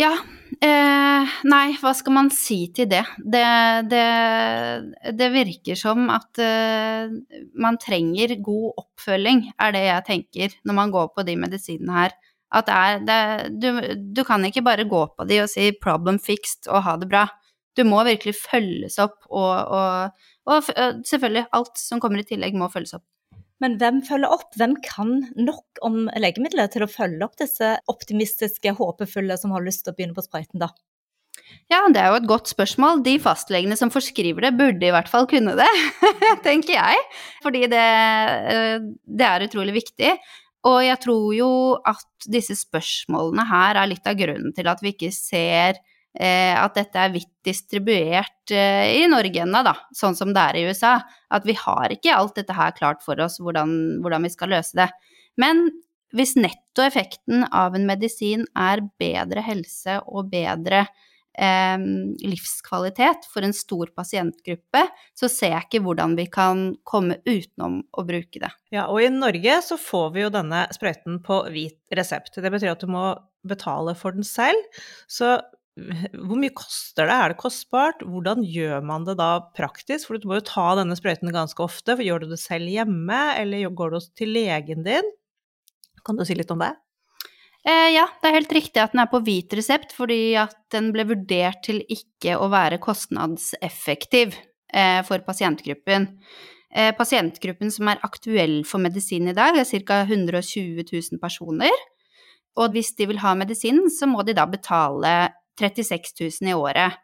[0.00, 0.12] Ja.
[0.60, 3.04] Eh, nei, hva skal man si til det?
[3.22, 3.44] Det,
[3.90, 4.06] det,
[5.18, 7.12] det virker som at eh,
[7.60, 12.18] man trenger god oppfølging, er det jeg tenker når man går på de medisinene her.
[12.50, 13.68] At det er, du,
[14.10, 17.28] du, kan ikke bare gå på de og si 'problem fixed' og ha det bra.
[17.80, 20.68] Du må virkelig følges opp, og, og, og,
[21.08, 23.06] selvfølgelig, alt som kommer i tillegg, må følges opp.
[23.60, 24.52] Men hvem følger opp?
[24.56, 29.84] Hvem kan nok om legemidler til å følge opp disse optimistiske, håpefulle som har lyst
[29.84, 30.70] til å begynne på sprøyten, da?
[31.72, 33.02] Ja, det er jo et godt spørsmål.
[33.04, 35.68] De fastlegene som forskriver det, burde i hvert fall kunne det,
[36.46, 37.04] tenker jeg.
[37.44, 37.84] Fordi det,
[38.54, 40.14] eh, det, er utrolig viktig.
[40.68, 41.52] Og jeg tror jo
[41.88, 46.74] at disse spørsmålene her er litt av grunnen til at vi ikke ser Eh, at
[46.74, 50.96] dette er vidt distribuert eh, i Norge ennå, da, sånn som det er i USA.
[51.30, 54.76] At vi har ikke alt dette her klart for oss, hvordan, hvordan vi skal løse
[54.80, 54.88] det.
[55.40, 55.68] Men
[56.16, 60.82] hvis nettoeffekten av en medisin er bedre helse og bedre
[61.38, 61.78] eh,
[62.26, 64.82] livskvalitet for en stor pasientgruppe,
[65.14, 68.50] så ser jeg ikke hvordan vi kan komme utenom å bruke det.
[68.74, 72.34] Ja, og i Norge så får vi jo denne sprøyten på hvit resept.
[72.34, 73.12] Det betyr at du må
[73.46, 74.82] betale for den selv.
[75.08, 75.38] Så
[76.26, 78.04] hvor mye koster det, er det kostbart?
[78.04, 80.08] Hvordan gjør man det da praktisk?
[80.08, 81.94] For du må jo ta denne sprøyten ganske ofte.
[81.94, 85.10] For gjør du det selv hjemme, eller går du til legen din?
[86.06, 86.72] Kan du si litt om det?
[87.60, 90.94] Eh, ja, det er helt riktig at den er på hvit resept, fordi at den
[90.94, 94.32] ble vurdert til ikke å være kostnadseffektiv
[94.72, 96.08] eh, for pasientgruppen.
[96.70, 100.00] Eh, pasientgruppen som er aktuell for medisin i dag, er ca.
[100.06, 101.84] 120 000 personer.
[102.60, 105.12] Og hvis de vil ha medisin, så må de da betale
[105.60, 106.98] 36 000 i året.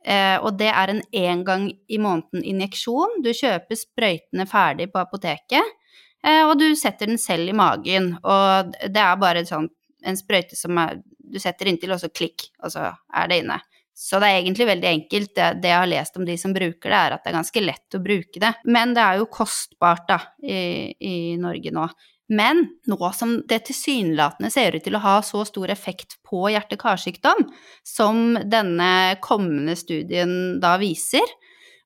[0.00, 3.20] Eh, og det er en én gang i måneden injeksjon.
[3.24, 5.74] Du kjøper sprøytene ferdig på apoteket,
[6.24, 8.14] eh, og du setter den selv i magen.
[8.24, 9.68] Og det er bare sånn,
[10.00, 13.60] en sprøyte som er, du setter inntil, og så klikk, og så er det inne.
[14.00, 15.34] Så det er egentlig veldig enkelt.
[15.36, 17.62] Det, det, jeg har lest om de som bruker det, er at det er ganske
[17.66, 18.54] lett å bruke det.
[18.64, 20.62] Men det er jo kostbart, da, i,
[20.96, 21.84] i Norge nå.
[22.30, 27.42] Men nå som det tilsynelatende ser ut til å ha så stor effekt på hjerte-karsykdom
[27.86, 31.26] som denne kommende studien da viser,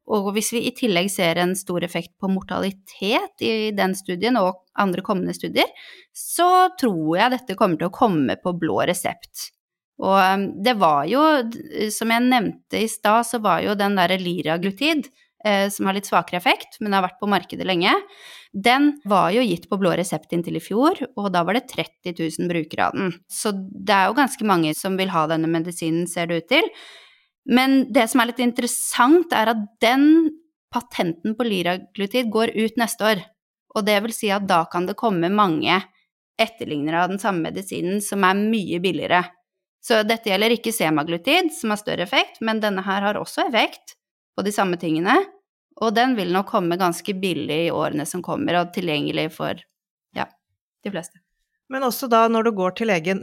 [0.04, 4.61] og hvis vi i tillegg ser en stor effekt på mortalitet i den studien og
[4.76, 5.70] andre kommende studier,
[6.12, 9.48] så tror jeg dette kommer til å komme på blå resept.
[10.04, 11.22] Og um, det var jo,
[11.94, 15.09] som jeg nevnte i stad, så var jo den derre liraglutid
[15.44, 17.92] som har litt svakere effekt, men har vært på markedet lenge,
[18.54, 22.14] den var jo gitt på blå resept inntil i fjor, og da var det 30
[22.16, 23.12] 000 brukere av den.
[23.28, 26.70] Så det er jo ganske mange som vil ha denne medisinen, ser det ut til.
[27.44, 30.07] Men det som er litt interessant, er at den
[30.74, 33.24] patenten på liraglutid går ut neste år.
[33.74, 35.80] Og det vil si at da kan det komme mange
[36.40, 39.22] etterlignere av den samme medisinen som er mye billigere.
[39.85, 43.98] Så dette gjelder ikke semaglutid, som har større effekt, men denne her har også effekt
[44.34, 45.16] på de samme tingene.
[45.82, 49.58] Og den vil nok komme ganske billig i årene som kommer, og tilgjengelig for
[50.14, 50.28] ja,
[50.84, 51.18] de fleste.
[51.72, 53.22] Men også da når du går til legen,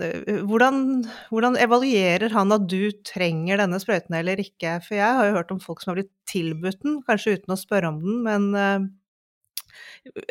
[0.50, 4.80] hvordan, hvordan, evaluerer han at du trenger denne sprøyten eller ikke?
[4.84, 7.60] For jeg har jo hørt om folk som har blitt tilbudt den, kanskje uten å
[7.62, 8.90] spørre om den, men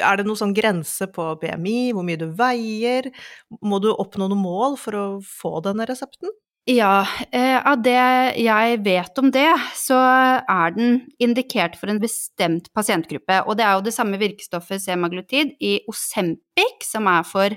[0.02, 3.10] er det noen sånn grense på BMI, hvor mye du veier?
[3.62, 6.34] Må du oppnå noen mål for å få denne resepten?
[6.68, 7.96] Ja, eh, av det
[8.36, 13.40] jeg vet om det, så er den indikert for en bestemt pasientgruppe.
[13.48, 17.56] Og det er jo det samme virkestoffet semaglutid i Osempic, som er for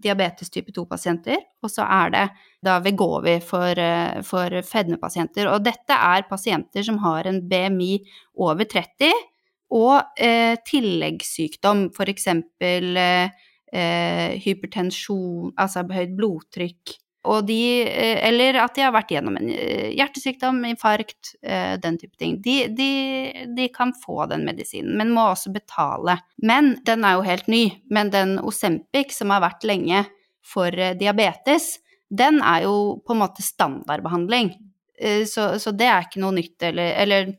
[0.00, 2.24] diabetes type 2-pasienter, og så er det
[2.64, 5.46] da Vegovi for, eh, for fedmepasienter.
[5.50, 8.00] Og dette er pasienter som har en BMI
[8.36, 9.12] over 30,
[9.70, 12.26] og eh, tilleggssykdom, f.eks.
[12.60, 13.30] Eh,
[13.72, 16.98] eh, hypertensjon, altså høyt blodtrykk.
[17.28, 21.98] Og de, eh, eller at de har vært gjennom en eh, hjertesykdom, infarkt, eh, den
[22.00, 22.38] type ting.
[22.40, 22.92] De, de,
[23.56, 26.16] de, kan få den medisinen, men må også betale.
[26.40, 27.64] Men den er jo helt ny.
[27.92, 30.06] Men den Osempic, som har vært lenge
[30.40, 31.74] for diabetes,
[32.10, 34.54] den er jo på en måte standardbehandling.
[35.00, 37.30] Eh, så, så, det er ikke noe nytt, eller, eller,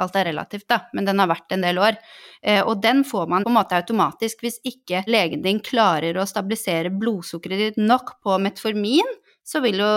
[0.00, 1.98] alt er relativt, da, men den har vært en del år.
[2.42, 6.26] Eh, og den får man på en måte automatisk hvis ikke legen din klarer å
[6.26, 9.06] stabilisere blodsukkeret ditt nok på metformin,
[9.46, 9.92] så vil jo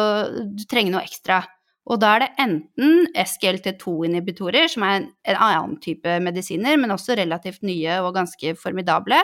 [0.54, 1.42] du trenge noe ekstra.
[1.90, 7.18] Og da er det enten SGLT2-inhibitorer, som er en, en annen type medisiner, men også
[7.20, 9.20] relativt nye og ganske formidable.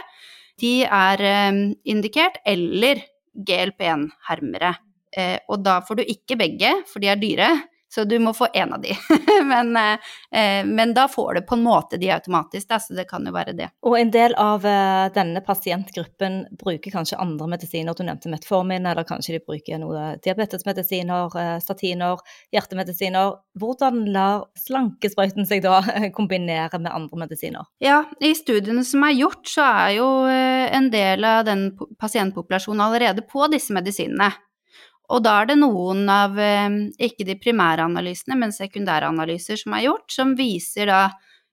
[0.60, 3.06] De er eh, indikert, eller
[3.48, 4.74] GLP1-hermere.
[5.18, 7.52] Eh, og da får du ikke begge, for de er dyre.
[7.94, 8.94] Så du må få én av de.
[9.44, 13.26] men, eh, men, da får du på en måte de automatisk, da, så det kan
[13.26, 13.72] jo være det.
[13.82, 17.98] Og en del av eh, denne pasientgruppen bruker kanskje andre medisiner.
[17.98, 22.22] Du nevnte metformin, eller kanskje de bruker noe diabetesmedisiner, eh, statiner,
[22.54, 23.40] hjertemedisiner.
[23.58, 25.82] Hvordan lar slankesprøyten seg da
[26.18, 27.66] kombinere med andre medisiner?
[27.82, 32.86] Ja, i studiene som er gjort, så er jo eh, en del av den pasientpopulasjonen
[32.86, 34.30] allerede på disse medisinene.
[35.10, 36.70] Og da er det noen av, eh,
[37.10, 41.02] ikke de primære analysene, men sekundæranalyser som er gjort, som viser da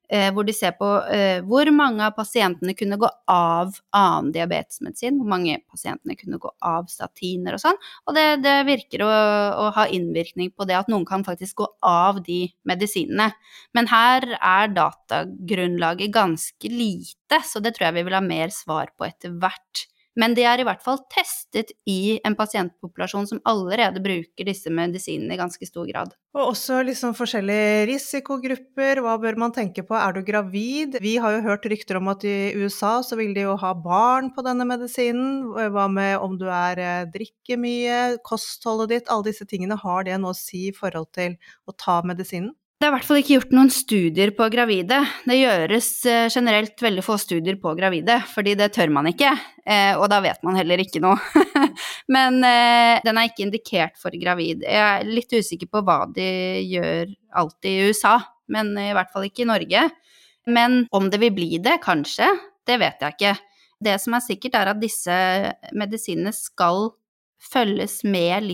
[0.08, 5.18] eh, hvor de ser på eh, hvor mange av pasientene kunne gå av annen diabetesmedisin,
[5.18, 7.80] hvor mange pasientene kunne gå av statiner og sånn.
[8.06, 11.70] Og det, det virker å, å, ha innvirkning på det at noen kan faktisk gå
[11.86, 13.32] av de medisinene.
[13.76, 18.92] Men her er datagrunnlaget ganske lite, så det tror jeg vi vil ha mer svar
[18.96, 19.86] på etter hvert.
[20.16, 25.36] Men de er i hvert fall testet i en pasientpopulasjon som allerede bruker disse medisinene
[25.36, 26.14] i ganske stor grad.
[26.36, 29.96] Og også liksom forskjellige risikogrupper, hva bør man tenke på?
[29.96, 30.96] Er du gravid?
[31.04, 34.32] Vi har jo hørt rykter om at i USA så vil de jo ha barn
[34.32, 35.50] på denne medisinen.
[35.52, 40.16] Hva med om du er eh, drikker mye, kostholdet ditt, alle disse tingene, har det
[40.20, 41.36] noe å si i forhold til
[41.68, 42.54] å ta medisinen?
[42.76, 44.98] Det er i hvert fall ikke gjort noen studier på gravide.
[45.24, 49.30] Det gjøres eh, generelt veldig få studier på gravide, fordi det tør man ikke,
[49.64, 51.16] eh, og da vet man heller ikke noe.
[52.14, 54.66] Men eh, den er ikke indikert for gravid.
[54.68, 56.28] Jeg er litt usikker på hva de
[56.68, 58.18] gjør alltid i USA,
[58.52, 59.86] men i hvert fall ikke i Norge.
[60.46, 62.28] Men om det vil bli det, kanskje,
[62.68, 63.32] det vet jeg ikke.
[63.88, 65.16] Det som er sikkert, er at disse
[65.72, 66.92] medisinene skal
[67.40, 68.46] følges med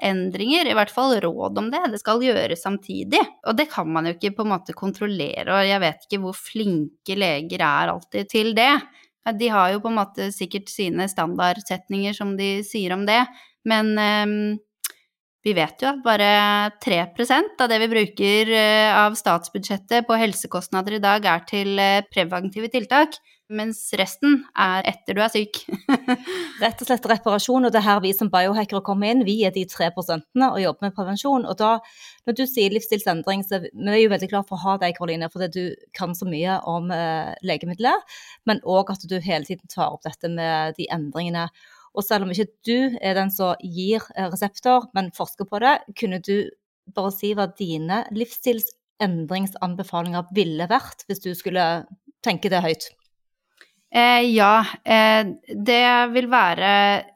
[0.00, 1.92] livsstilsendringer, i hvert fall råd om det.
[1.92, 3.20] Det skal gjøres samtidig.
[3.46, 6.34] Og det kan man jo ikke på en måte kontrollere, og jeg vet ikke hvor
[6.34, 8.80] flinke leger er alltid til det.
[9.38, 13.24] De har jo på en måte sikkert sine standardsetninger som de sier om det,
[13.64, 14.58] men um,
[15.44, 20.96] vi vet jo at bare 3% av det vi bruker eh, av statsbudsjettet på helsekostnader
[20.96, 23.18] i dag, er til eh, preventive tiltak
[23.52, 25.58] mens resten er etter du er syk.
[26.62, 29.26] Rett og slett reparasjon, og det er her vi som biohackere kommer inn.
[29.26, 31.44] Vi er de tre prosentene og jobber med prevensjon.
[31.50, 31.70] Og da,
[32.24, 35.28] når du sier livsstilsendring, så vi er jo veldig glad for å ha deg, Karoline,
[35.32, 35.64] fordi du
[35.96, 37.98] kan så mye om eh, legemidler,
[38.48, 41.44] men òg at du hele tiden tar opp dette med de endringene.
[41.94, 45.74] Og selv om ikke du er den som gir eh, resepter, men forsker på det,
[46.00, 46.36] kunne du
[46.94, 51.84] bare si hva dine livsstilsendringsanbefalinger ville vært hvis du skulle
[52.24, 52.84] tenke det høyt?
[53.94, 55.22] Eh, ja, eh,
[55.54, 56.70] det vil være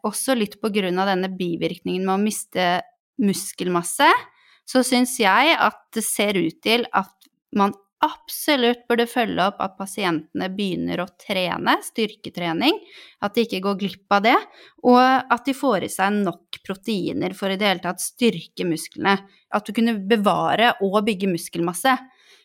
[0.06, 2.68] også litt på grunn av denne bivirkningen med å miste
[3.18, 4.06] muskelmasse.
[4.68, 7.74] Så syns jeg at det ser ut til at man
[8.04, 12.76] absolutt burde følge opp at pasientene begynner å trene, styrketrening,
[13.26, 14.36] at de ikke går glipp av det,
[14.86, 19.16] og at de får i seg nok proteiner for i det hele tatt styrke musklene.
[19.50, 21.96] At du kunne bevare og bygge muskelmasse.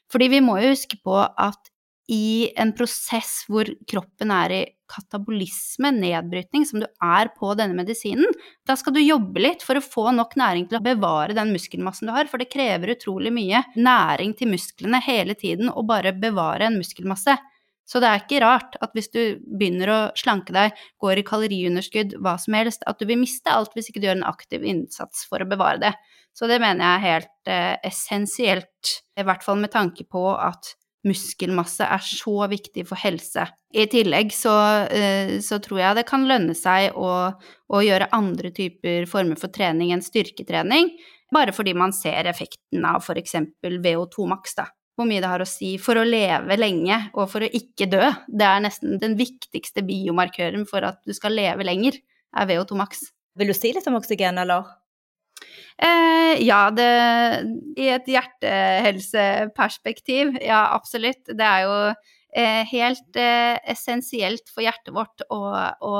[0.09, 1.69] Fordi vi må jo huske på at
[2.11, 8.29] i en prosess hvor kroppen er i katabolisme, nedbrytning, som du er på denne medisinen,
[8.67, 12.09] da skal du jobbe litt for å få nok næring til å bevare den muskelmassen
[12.09, 16.69] du har, for det krever utrolig mye næring til musklene hele tiden å bare bevare
[16.69, 17.37] en muskelmasse.
[17.83, 22.15] Så det er ikke rart at hvis du begynner å slanke deg, går i kaloriunderskudd,
[22.23, 25.25] hva som helst, at du vil miste alt hvis ikke du gjør en aktiv innsats
[25.27, 25.91] for å bevare det.
[26.33, 30.73] Så det mener jeg er helt eh, essensielt, i hvert fall med tanke på at
[31.07, 33.45] muskelmasse er så viktig for helse.
[33.73, 34.53] I tillegg så,
[34.87, 39.53] eh, så tror jeg det kan lønne seg å, å, gjøre andre typer former for
[39.53, 40.93] trening enn styrketrening,
[41.33, 43.35] bare fordi man ser effekten av f.eks.
[43.63, 44.69] VO2 maks, da.
[44.93, 48.11] Hvor mye det har å si for å leve lenge og for å ikke dø.
[48.29, 51.97] Det er nesten den viktigste biomarkøren for at du skal leve lenger,
[52.37, 53.07] er VO2 maks.
[53.33, 54.69] Vil du si litt om oksygen, eller?
[55.77, 57.43] Eh, ja, det,
[57.77, 61.25] i et hjertehelseperspektiv, ja absolutt.
[61.27, 61.93] Det er jo
[62.37, 65.39] eh, helt eh, essensielt for hjertet vårt å,
[65.81, 65.93] å,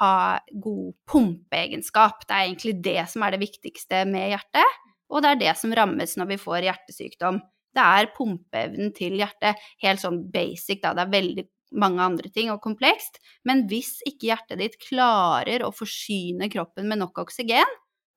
[0.00, 2.26] ha god pumpeegenskap.
[2.26, 4.68] Det er egentlig det som er det viktigste med hjertet,
[5.12, 7.36] og det er det som rammes når vi får hjertesykdom.
[7.76, 9.54] Det er pumpeevnen til hjertet.
[9.84, 10.90] Helt sånn basic, da.
[10.96, 11.44] Det er veldig
[11.76, 13.20] mange andre ting og komplekst.
[13.48, 17.68] Men hvis ikke hjertet ditt klarer å forsyne kroppen med nok oksygen,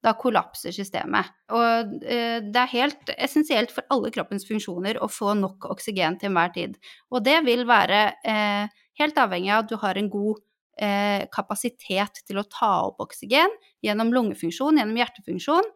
[0.05, 1.27] da kollapser systemet.
[1.51, 6.31] Og eh, det er helt essensielt for alle kroppens funksjoner å få nok oksygen til
[6.31, 6.77] enhver tid.
[7.11, 10.39] Og det vil være eh, helt avhengig av at du har en god
[10.79, 13.51] eh, kapasitet til å ta opp oksygen
[13.85, 15.71] gjennom lungefunksjon, gjennom hjertefunksjon,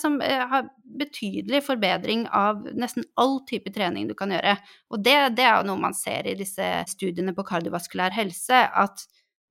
[0.00, 4.54] som har betydelig forbedring av nesten all type trening du kan gjøre.
[4.94, 9.04] Og det, det er jo noe man ser i disse studiene på kardiovaskulær helse, at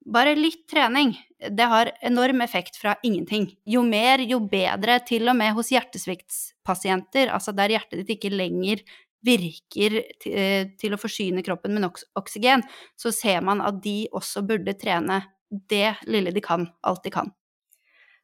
[0.06, 1.16] bare litt trening,
[1.50, 3.48] det har enorm effekt fra ingenting.
[3.66, 8.84] Jo mer, jo bedre, til og med hos hjertesviktspasienter, altså der hjertet ditt ikke lenger
[9.26, 9.98] virker
[10.30, 12.64] eh, til å forsyne kroppen med nok oksygen,
[13.00, 17.32] så ser man at de også burde trene det lille de kan, alt de kan.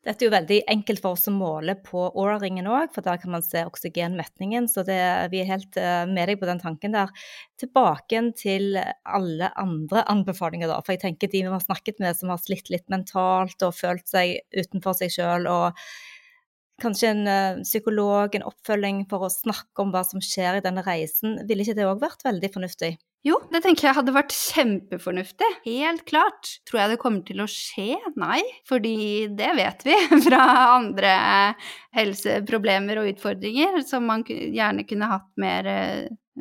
[0.01, 3.35] Dette er jo veldig enkelt for oss å måle på Aura-ringen òg, for der kan
[3.35, 4.65] man se oksygenmetningen.
[4.71, 4.97] Så det,
[5.29, 7.11] vi er helt uh, med deg på den tanken der.
[7.61, 10.79] Tilbake til alle andre anbefalinger, da.
[10.81, 14.09] For jeg tenker de vi har snakket med som har slitt litt mentalt og følt
[14.09, 15.77] seg utenfor seg sjøl, og
[16.81, 20.81] kanskje en uh, psykolog, en oppfølging for å snakke om hva som skjer i denne
[20.87, 22.95] reisen, ville ikke det òg vært veldig fornuftig?
[23.21, 25.47] Jo, det tenker jeg hadde vært kjempefornuftig.
[25.67, 26.55] Helt klart.
[26.65, 27.99] Tror jeg det kommer til å skje?
[28.17, 30.39] Nei, fordi det vet vi fra
[30.79, 31.11] andre
[31.93, 35.69] helseproblemer og utfordringer som man gjerne kunne hatt mer,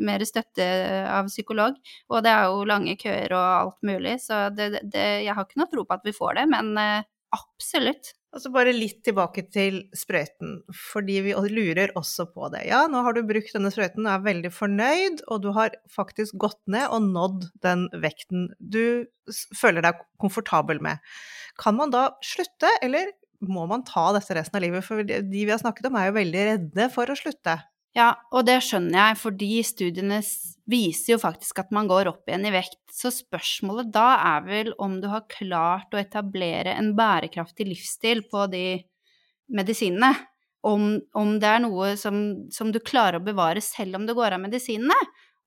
[0.00, 0.70] mer støtte
[1.12, 1.76] av psykolog.
[2.08, 5.60] Og det er jo lange køer og alt mulig, så det, det, jeg har ikke
[5.60, 7.04] noe tro på at vi får det, men eh,
[7.36, 8.14] absolutt.
[8.30, 10.60] Altså bare litt tilbake til sprøyten,
[10.92, 12.60] fordi vi lurer også på det.
[12.68, 16.38] Ja, nå har du brukt denne sprøyten og er veldig fornøyd, og du har faktisk
[16.38, 19.08] gått ned og nådd den vekten du
[19.58, 21.02] føler deg komfortabel med.
[21.58, 23.10] Kan man da slutte, eller
[23.42, 24.86] må man ta dette resten av livet?
[24.86, 27.58] For de vi har snakket om, er jo veldig redde for å slutte.
[27.96, 30.20] Ja, og det skjønner jeg, fordi studiene
[30.70, 32.78] viser jo faktisk at man går opp igjen i vekt.
[32.94, 38.46] Så spørsmålet da er vel om du har klart å etablere en bærekraftig livsstil på
[38.52, 38.64] de
[39.50, 40.12] medisinene.
[40.60, 42.20] Om, om det er noe som,
[42.52, 44.96] som, du klarer å bevare selv om du går av medisinene.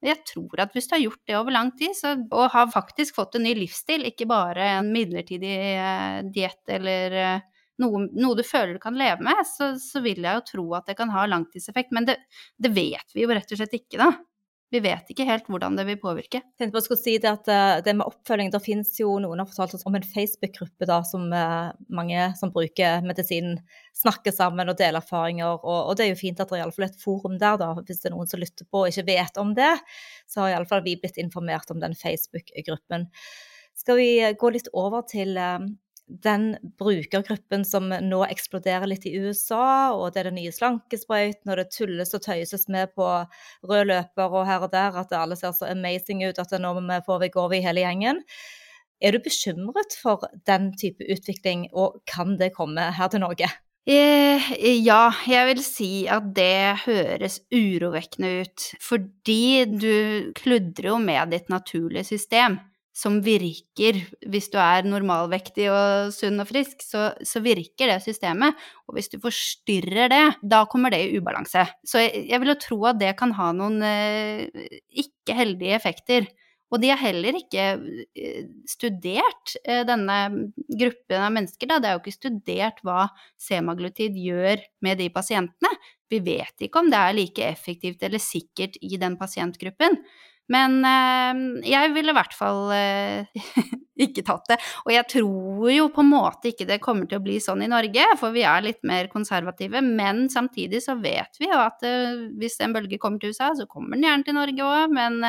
[0.03, 3.21] Jeg tror at hvis du har gjort det over lang tid, så, og har faktisk
[3.21, 7.52] fått en ny livsstil, ikke bare en midlertidig eh, diett eller eh,
[7.83, 10.89] noe, noe, du føler du kan leve med, så, så, vil jeg jo tro at
[10.89, 11.93] det kan ha langtidseffekt.
[11.95, 12.19] Men det,
[12.57, 14.11] det, vet vi jo rett og slett ikke, da.
[14.73, 16.39] Vi vet ikke helt hvordan det vil påvirke.
[16.41, 19.43] Jeg tenkte på skulle si Det at eh, det med oppfølging, det finnes jo noen
[19.43, 23.59] har fortalt oss om en Facebook-gruppe som uh, mange som bruker medisin,
[23.93, 25.59] snakker sammen og deler erfaringer.
[25.61, 27.69] Og, og det er jo fint at det er iallfall et forum der, da.
[27.85, 29.75] Hvis det er noen som lytter på og ikke vet om det,
[30.25, 33.11] så har iallfall vi blitt informert om den Facebook-gruppen.
[33.77, 34.09] Skal vi
[34.41, 35.37] gå litt over til
[36.07, 41.59] den brukergruppen som nå eksploderer litt i USA, og det er den nye slankesprøyten, og
[41.59, 43.07] det tulles og tøyses med på
[43.69, 46.75] rød løper og her og der, at alle ser så amazing ut at nå
[47.07, 48.23] får vi går vi hele gjengen.
[49.03, 53.49] Er du bekymret for den type utvikling, og kan det komme her til Norge?
[53.83, 54.39] Eh,
[54.79, 58.67] ja, jeg vil si at det høres urovekkende ut.
[58.79, 62.61] Fordi du kludrer jo med ditt naturlige system.
[62.93, 63.97] Som virker.
[64.29, 68.59] Hvis du er normalvektig og sunn og frisk, så, så, virker det systemet.
[68.87, 71.65] Og hvis du forstyrrer det, da kommer det i ubalanse.
[71.87, 74.69] Så jeg, jeg vil jo tro at det kan ha noen eh,
[75.03, 76.29] ikke heldige effekter.
[76.73, 77.65] Og de har heller ikke
[78.17, 80.19] eh, studert eh, denne
[80.73, 81.79] gruppen av mennesker, da.
[81.81, 83.07] Det er jo ikke studert hva
[83.41, 85.73] semaglutid gjør med de pasientene.
[86.09, 89.97] Vi vet ikke om det er like effektivt eller sikkert i den pasientgruppen.
[90.51, 91.41] Men eh,
[91.71, 93.43] jeg ville i hvert fall eh,
[94.05, 94.57] ikke tatt det.
[94.83, 97.71] Og jeg tror jo på en måte ikke det kommer til å bli sånn i
[97.71, 99.81] Norge, for vi er litt mer konservative.
[99.85, 103.69] Men samtidig så vet vi jo at eh, hvis en bølge kommer til USA, så
[103.69, 104.95] kommer den gjerne til Norge òg.
[104.99, 105.21] Men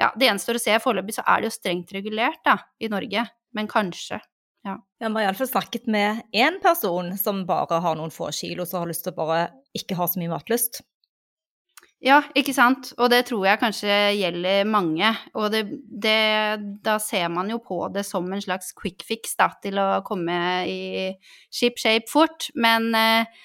[0.00, 0.80] ja, det gjenstår å se.
[0.82, 3.26] Foreløpig så er det jo strengt regulert da, i Norge.
[3.56, 4.20] Men kanskje.
[4.62, 4.76] Ja.
[5.00, 8.90] Vi har iallfall snakket med én person som bare har noen få kilo, som har
[8.92, 9.42] lyst til å bare
[9.76, 10.82] ikke ha så mye matlyst.
[12.00, 12.94] Ja, ikke sant.
[12.96, 15.10] Og det tror jeg kanskje gjelder mange.
[15.36, 16.16] Og det, det,
[16.84, 20.38] da ser man jo på det som en slags quick fix da, til å komme
[20.64, 20.80] i
[21.52, 22.48] ship shape fort.
[22.56, 23.44] Men eh,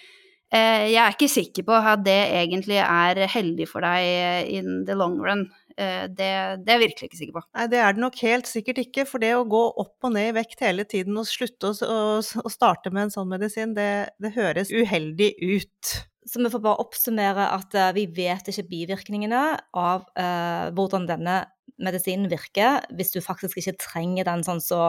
[0.55, 4.95] eh, jeg er ikke sikker på at det egentlig er heldig for deg in the
[4.95, 5.49] long run.
[5.75, 6.31] Eh, det,
[6.63, 7.45] det, er jeg virkelig ikke sikker på.
[7.57, 9.07] Nei, det er det nok helt sikkert ikke.
[9.09, 12.01] For det å gå opp og ned i vekt hele tiden og slutte å, å,
[12.23, 15.97] å starte med en sånn medisin, det, det høres uheldig ut.
[16.26, 19.43] Så vi får bare oppsummere at uh, vi vet ikke bivirkningene
[19.78, 21.43] av uh, hvordan denne
[21.82, 24.80] medisinen virker, hvis du faktisk ikke trenger den sånn så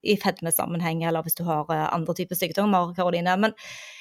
[0.00, 3.36] i fedmesammenheng, eller hvis du har uh, andre typer sykdommer, Karoline.
[3.38, 3.54] Men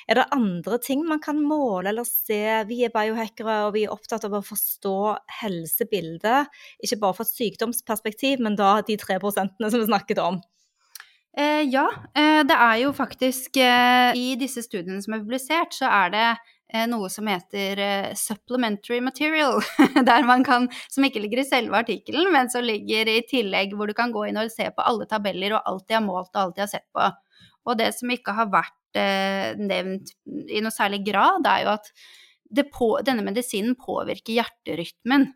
[0.09, 2.41] er det andre ting man kan måle eller se?
[2.69, 4.97] Vi er biohackere, og vi er opptatt av å forstå
[5.43, 10.41] helsebildet, ikke bare fra et sykdomsperspektiv, men da de tre prosentene som vi snakket om.
[11.37, 11.85] Eh, ja,
[12.17, 16.29] eh, det er jo faktisk eh, I disse studiene som er publisert, så er det
[16.33, 16.55] Eh,
[16.89, 19.57] noe som heter uh, supplementary material,
[20.45, 24.13] kan, som ikke ligger i selve artikkelen, men som ligger i tillegg hvor du kan
[24.13, 26.65] gå inn og se på alle tabeller og alt de har målt og alt de
[26.65, 27.09] har sett på.
[27.69, 30.13] Og det som ikke har vært uh, nevnt
[30.49, 31.93] i noe særlig grad, er jo at
[32.73, 35.27] på, denne medisinen påvirker hjerterytmen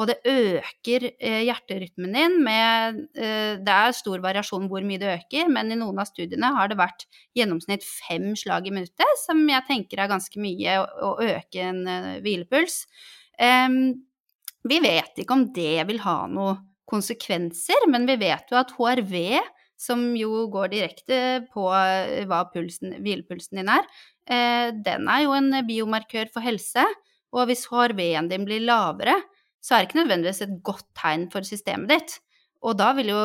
[0.00, 5.12] og det øker eh, hjerterytmen din med eh, Det er stor variasjon hvor mye det
[5.12, 7.04] øker, men i noen av studiene har det vært
[7.36, 12.16] gjennomsnitt fem slag i minuttet, som jeg tenker er ganske mye å, øke en uh,
[12.24, 12.82] hvilepuls.
[13.36, 14.06] Um,
[14.64, 19.14] vi vet ikke om det vil ha noen konsekvenser, men vi vet jo at HRV,
[19.80, 21.18] som jo går direkte
[21.52, 23.86] på hva pulsen, hvilepulsen din er,
[24.74, 26.82] den er jo en biomarkør for helse.
[27.30, 29.14] Og hvis HRV-en din blir lavere,
[29.60, 32.18] så er det ikke nødvendigvis et godt tegn for systemet ditt.
[32.64, 33.22] Og da vil jo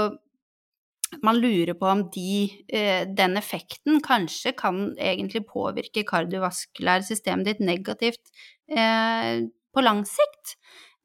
[1.24, 7.62] man lure på om de, eh, den effekten kanskje kan egentlig påvirke kardiovaskulære systemet ditt
[7.64, 8.34] negativt
[8.68, 10.56] eh, på lang sikt.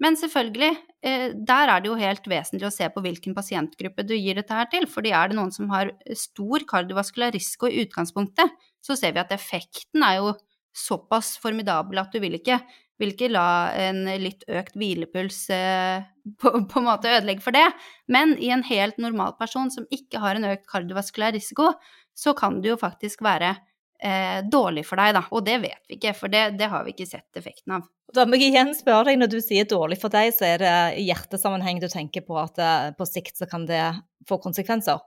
[0.01, 4.15] Men selvfølgelig, eh, der er det jo helt vesentlig å se på hvilken pasientgruppe du
[4.17, 4.87] gir dette her til.
[4.87, 8.49] fordi er det noen som har stor kardiovaskulær risiko i utgangspunktet,
[8.81, 10.35] så ser vi at effekten er jo
[10.73, 12.61] såpass formidabel at du vil ikke
[13.01, 16.05] vil ikke la en litt økt hvilepuls eh,
[16.41, 17.67] på, på, en måte ødelegge for det.
[18.13, 21.73] Men i en helt normal person som ikke har en økt kardiovaskulær risiko,
[22.17, 23.55] så kan det jo faktisk være
[24.05, 25.25] eh, dårlig for deg, da.
[25.33, 27.89] Og det vet vi ikke, for det, det har vi ikke sett effekten av.
[28.15, 30.75] Da må jeg igjen spørre deg, når du sier dårlig for deg, så er det
[30.99, 33.85] i hjertesammenheng du tenker på at eh, på sikt så kan det
[34.29, 35.01] få konsekvenser?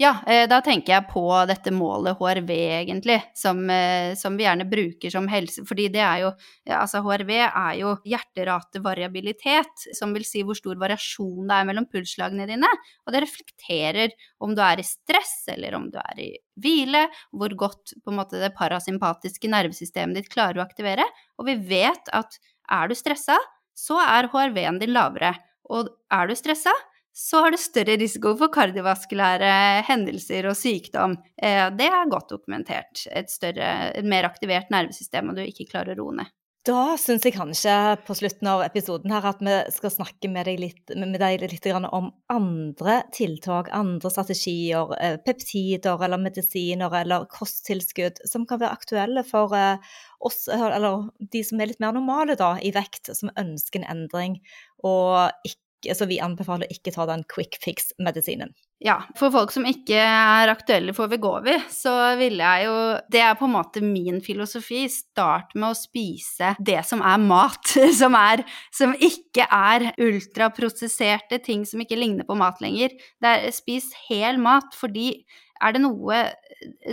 [0.00, 4.64] Ja, eh, da tenker jeg på dette målet HRV, egentlig, som, eh, som, vi gjerne
[4.64, 5.60] bruker som helse...
[5.68, 6.30] Fordi det er jo
[6.72, 12.46] Altså, HRV er jo hjerteratevariabilitet, som vil si hvor stor variasjon det er mellom pulsslagene
[12.48, 12.70] dine.
[13.04, 17.04] Og det reflekterer om du er i stress, eller om du er i hvile,
[17.36, 21.04] hvor godt på en måte det parasympatiske nervesystemet ditt klarer å aktivere.
[21.36, 22.40] Og vi vet at
[22.72, 23.36] er du stressa,
[23.76, 25.34] så er HRV-en din lavere.
[25.68, 26.72] Og er du stressa,
[27.12, 29.52] så har du større risiko for kardiovaskulære
[29.88, 31.16] hendelser og sykdom.
[31.36, 33.06] Eh, det er godt dokumentert.
[33.10, 36.36] Et, større, et mer aktivert nervesystem, og du ikke klarer å roe ned.
[36.68, 37.72] Da syns jeg kanskje
[38.04, 41.68] på slutten av episoden her at vi skal snakke med deg litt, med deg litt
[41.72, 49.24] om andre tiltak, andre strategier, eh, peptider eller medisiner eller kosttilskudd som kan være aktuelle
[49.24, 49.80] for eh,
[50.20, 54.36] oss, eller de som er litt mer normale da, i vekt, som ønsker en endring,
[54.84, 55.64] og ikke
[55.96, 58.52] så vi anbefaler ikke ta den quick fix-medisinen.
[58.80, 62.76] Ja, for folk som ikke er aktuelle for Vegovi, så ville jeg jo
[63.12, 64.86] Det er på en måte min filosofi.
[64.88, 67.74] Start med å spise det som er mat.
[68.00, 68.40] Som, er,
[68.72, 72.94] som ikke er ultraprosesserte ting som ikke ligner på mat lenger.
[73.20, 75.26] Det er, spis hel mat, fordi
[75.60, 76.22] er det noe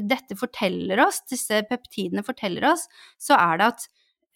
[0.03, 2.87] dette forteller oss, disse peptidene forteller oss,
[3.21, 3.87] så er det at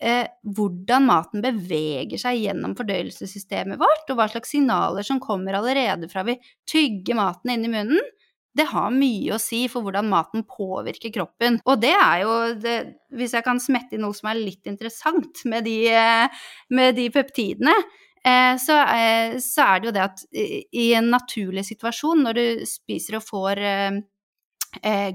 [0.02, 0.26] eh,
[0.56, 6.26] hvordan maten beveger seg gjennom fordøyelsessystemet vårt, og hva slags signaler som kommer allerede fra
[6.28, 6.40] vi
[6.70, 8.12] tygger maten inn i munnen,
[8.58, 11.60] det har mye å si for hvordan maten påvirker kroppen.
[11.64, 12.78] Og det er jo det,
[13.16, 17.10] Hvis jeg kan smette inn noe som er litt interessant med de, eh, med de
[17.12, 17.76] peptidene,
[18.24, 22.66] eh, så, eh, så, er det jo det at i en naturlig situasjon, når du
[22.66, 23.64] spiser og får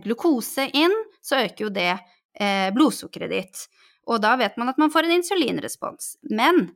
[0.05, 0.93] glukose inn,
[1.25, 1.97] så øker jo det
[2.77, 3.63] blodsukkeret ditt.
[4.07, 6.15] Og da vet man at man får en insulinrespons.
[6.31, 6.71] Men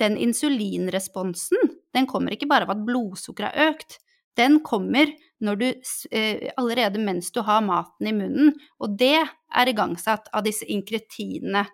[0.00, 1.58] den insulinresponsen,
[1.94, 3.90] den kommer ikke bare av at blodsukkeret har økt.
[4.38, 5.06] Den kommer
[5.40, 5.74] du,
[6.10, 11.66] eh, allerede mens du har maten i munnen, og det er igangsatt av disse inkretinene,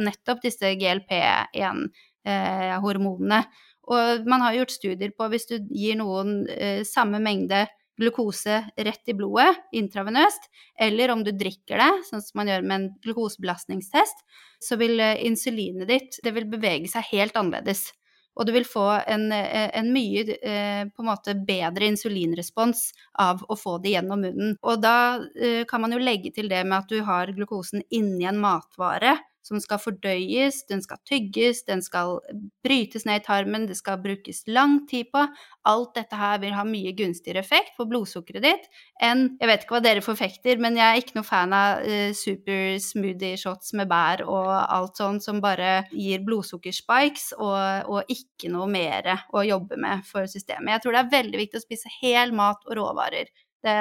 [0.00, 3.38] nettopp disse GLP-1-hormonene.
[3.38, 3.44] Eh,
[3.90, 7.66] og man har gjort studier på hvis du gir noen eh, samme mengde
[8.00, 10.48] glukose rett i blodet, intravenøst,
[10.80, 14.24] eller om du drikker det, sånn som man gjør med en glukosebelastningstest,
[14.60, 17.90] så vil eh, insulinet ditt det vil bevege seg helt annerledes.
[18.38, 22.86] Og du vil få en, eh, en mye eh, en måte bedre insulinrespons
[23.20, 24.54] av å få det gjennom munnen.
[24.62, 25.20] Og da
[25.68, 29.60] kan man jo legge til det med at du har glukosen inni en matvare som
[29.62, 32.18] skal fordøyes, den skal tygges, den skal
[32.64, 35.24] brytes ned i tarmen, det skal brukes lang tid på.
[35.68, 38.68] Alt dette her vil ha mye gunstigere effekt på blodsukkeret ditt
[39.00, 42.10] enn Jeg vet ikke hva dere forfekter, men jeg er ikke noe fan av uh,
[42.16, 48.52] super smoothie shots med bær og alt sånt som bare gir blodsukkerspikes og, og ikke
[48.52, 50.76] noe mer å jobbe med for systemet.
[50.76, 53.32] Jeg tror det er veldig viktig å spise hel mat og råvarer.
[53.64, 53.80] Det,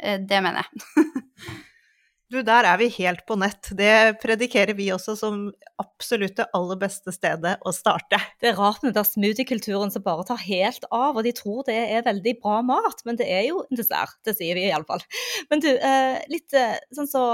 [0.00, 1.04] eh, det mener jeg.
[2.34, 3.68] Du, der er vi helt på nett.
[3.78, 5.36] Det predikerer vi også som
[5.78, 8.18] absolutt det aller beste stedet å starte.
[8.42, 11.76] Det er rart med den smoothie-kulturen som bare tar helt av, og de tror det
[11.94, 14.18] er veldig bra mat, men det er jo en dessert.
[14.26, 15.04] Det sier vi iallfall.
[15.52, 17.24] Men du, eh, litt eh, sånn så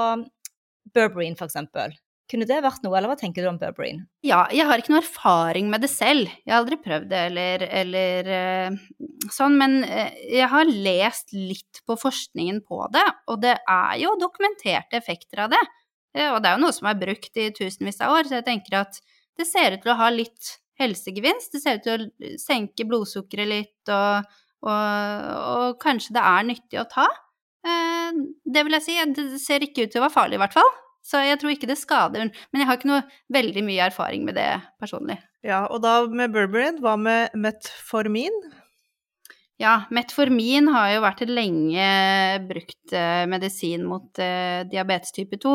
[0.93, 1.97] Burberry, for eksempel.
[2.31, 4.05] Kunne det vært noe, eller hva tenker du om Burberryen?
[4.23, 6.31] Ja, jeg har ikke noe erfaring med det selv.
[6.45, 8.77] Jeg har aldri prøvd det eller, eller uh,
[9.35, 14.15] sånn, men uh, jeg har lest litt på forskningen på det, og det er jo
[14.21, 15.63] dokumenterte effekter av det.
[16.15, 18.47] Uh, og det er jo noe som er brukt i tusenvis av år, så jeg
[18.47, 19.01] tenker at
[19.41, 21.57] det ser ut til å ha litt helsegevinst.
[21.57, 24.31] Det ser ut til å senke blodsukkeret litt, og,
[24.71, 25.27] og,
[25.57, 27.09] og kanskje det er nyttig å ta.
[27.61, 28.97] Det vil jeg si.
[29.17, 30.71] Det ser ikke ut til å være farlig, i hvert fall.
[31.05, 32.31] Så jeg tror ikke det skader.
[32.53, 34.51] Men jeg har ikke noe veldig mye erfaring med det
[34.83, 35.17] personlig.
[35.47, 38.35] Ja, og da med Burberryen, hva med Metformin?
[39.61, 41.87] Ja, Metformin har jo vært et lenge
[42.49, 45.55] brukt eh, medisin mot eh, diabetes type 2.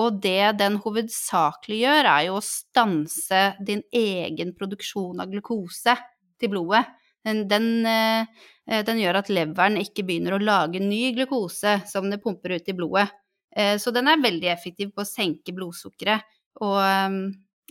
[0.00, 5.96] Og det den hovedsakelig gjør, er jo å stanse din egen produksjon av glukose
[6.40, 6.84] til blodet.
[7.26, 12.20] Den, den, eh, den, gjør at leveren ikke begynner å lage ny glukose som det
[12.22, 13.08] pumper ut i blodet.
[13.56, 16.26] Eh, så den er veldig effektiv på å senke blodsukkeret.
[16.60, 17.22] Og ehm,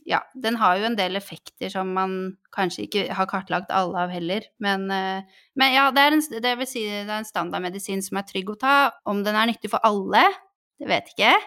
[0.09, 2.13] ja, den har jo en del effekter som man
[2.55, 4.47] kanskje ikke har kartlagt alle av heller.
[4.63, 8.19] Men, eh, men ja, det er, en, det vil si, det er en standardmedisin som
[8.19, 8.75] er trygg å ta.
[9.09, 10.25] Om den er nyttig for alle,
[10.79, 11.41] det vet ikke jeg.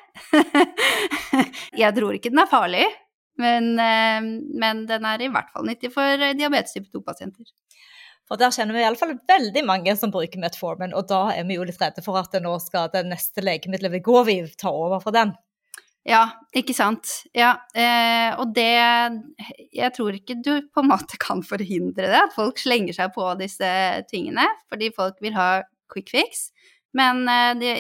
[1.97, 2.87] tror ikke den er farlig,
[3.41, 4.21] men, eh,
[4.63, 7.49] men den er i hvert fall nyttig for diabetes type 2-pasienter.
[8.31, 11.67] For der kjenner vi iallfall veldig mange som bruker Metformin, og da er vi jo
[11.69, 15.03] litt redde for at det nå skal det neste legemiddelet vi går ved, ta over
[15.03, 15.35] for den.
[16.09, 16.25] Ja,
[16.59, 17.07] ikke sant.
[17.37, 18.73] Ja, eh, og det
[19.71, 23.29] Jeg tror ikke du på en måte kan forhindre det, at folk slenger seg på
[23.39, 23.69] disse
[24.11, 25.63] tingene, fordi folk vil ha
[25.93, 26.51] quick fix.
[26.97, 27.75] Men eh, det,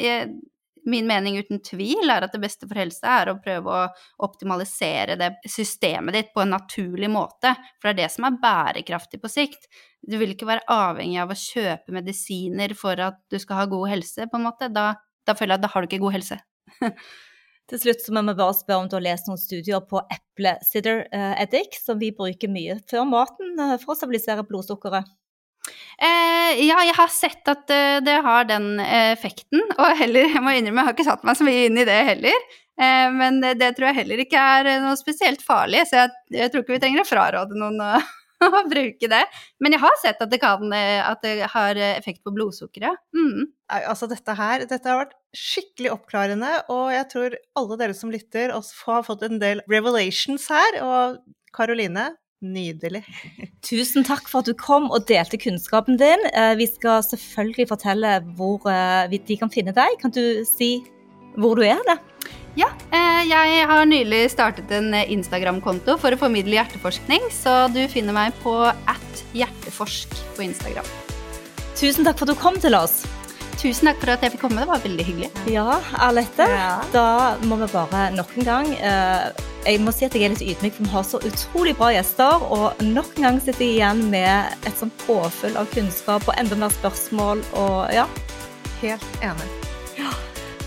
[0.88, 5.16] min mening uten tvil er at det beste for helse er å prøve å optimalisere
[5.20, 9.30] det systemet ditt på en naturlig måte, for det er det som er bærekraftig på
[9.30, 9.68] sikt.
[10.02, 13.92] Du vil ikke være avhengig av å kjøpe medisiner for at du skal ha god
[13.94, 14.70] helse, på en måte.
[14.74, 14.92] Da,
[15.26, 16.40] da føler jeg at da har du ikke god helse.
[17.70, 21.06] Til slutt så må vi bare spørre om du har lest noen studier på eplesider
[21.40, 25.06] eddik, som vi bruker mye før maten eh, for å stabilisere blodsukkeret.
[26.02, 30.56] Eh, ja, jeg har sett at uh, det har den effekten, og heller, jeg må
[30.56, 32.50] innrømme, jeg har ikke satt meg så mye inn i det heller.
[32.80, 36.52] Eh, men det, det, tror jeg heller ikke er noe spesielt farlig, så jeg, jeg
[36.52, 37.90] tror ikke vi trenger å fraråde noen å,
[38.48, 39.22] å, bruke det.
[39.62, 43.02] Men jeg har sett at det, kan, eh, at det har effekt på blodsukkeret.
[43.16, 43.52] Mm.
[43.82, 48.54] Altså, dette her dette har vært skikkelig oppklarende, og jeg tror alle dere som lytter,
[48.56, 50.80] også har fått en del revelations her.
[50.84, 51.22] Og
[51.52, 53.04] Karoline, Nydelig.
[53.62, 56.24] Tusen takk for at du kom og delte kunnskapen din.
[56.34, 59.94] Eh, vi skal selvfølgelig fortelle hvor eh, de kan finne deg.
[60.02, 60.74] Kan du si
[61.38, 61.78] hvor du er?
[61.86, 61.96] Da?
[62.58, 68.16] Ja, eh, jeg har nylig startet en Instagram-konto for å formidle hjerteforskning, så du finner
[68.16, 70.90] meg på at hjerteforsk på Instagram.
[71.78, 73.04] Tusen takk for at du kom til oss.
[73.60, 75.30] Tusen takk for at jeg fikk komme, det var veldig hyggelig.
[75.52, 76.46] Ja, Alette.
[76.50, 76.74] Ja.
[76.94, 77.06] Da
[77.46, 78.70] må vi bare nok en gang
[79.62, 82.42] Jeg må si at jeg er litt ydmyk, for vi har så utrolig bra gjester.
[82.50, 86.58] Og nok en gang sitter jeg igjen med et sånt påfyll av kunnskap og enda
[86.58, 87.44] mer spørsmål.
[87.62, 88.08] Og ja.
[88.82, 89.50] Helt enig.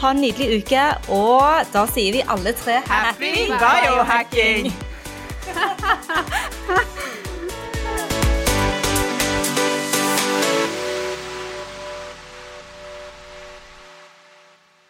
[0.02, 0.82] Ha en nydelig uke,
[1.16, 4.74] og da sier vi alle tre Happy biohacking!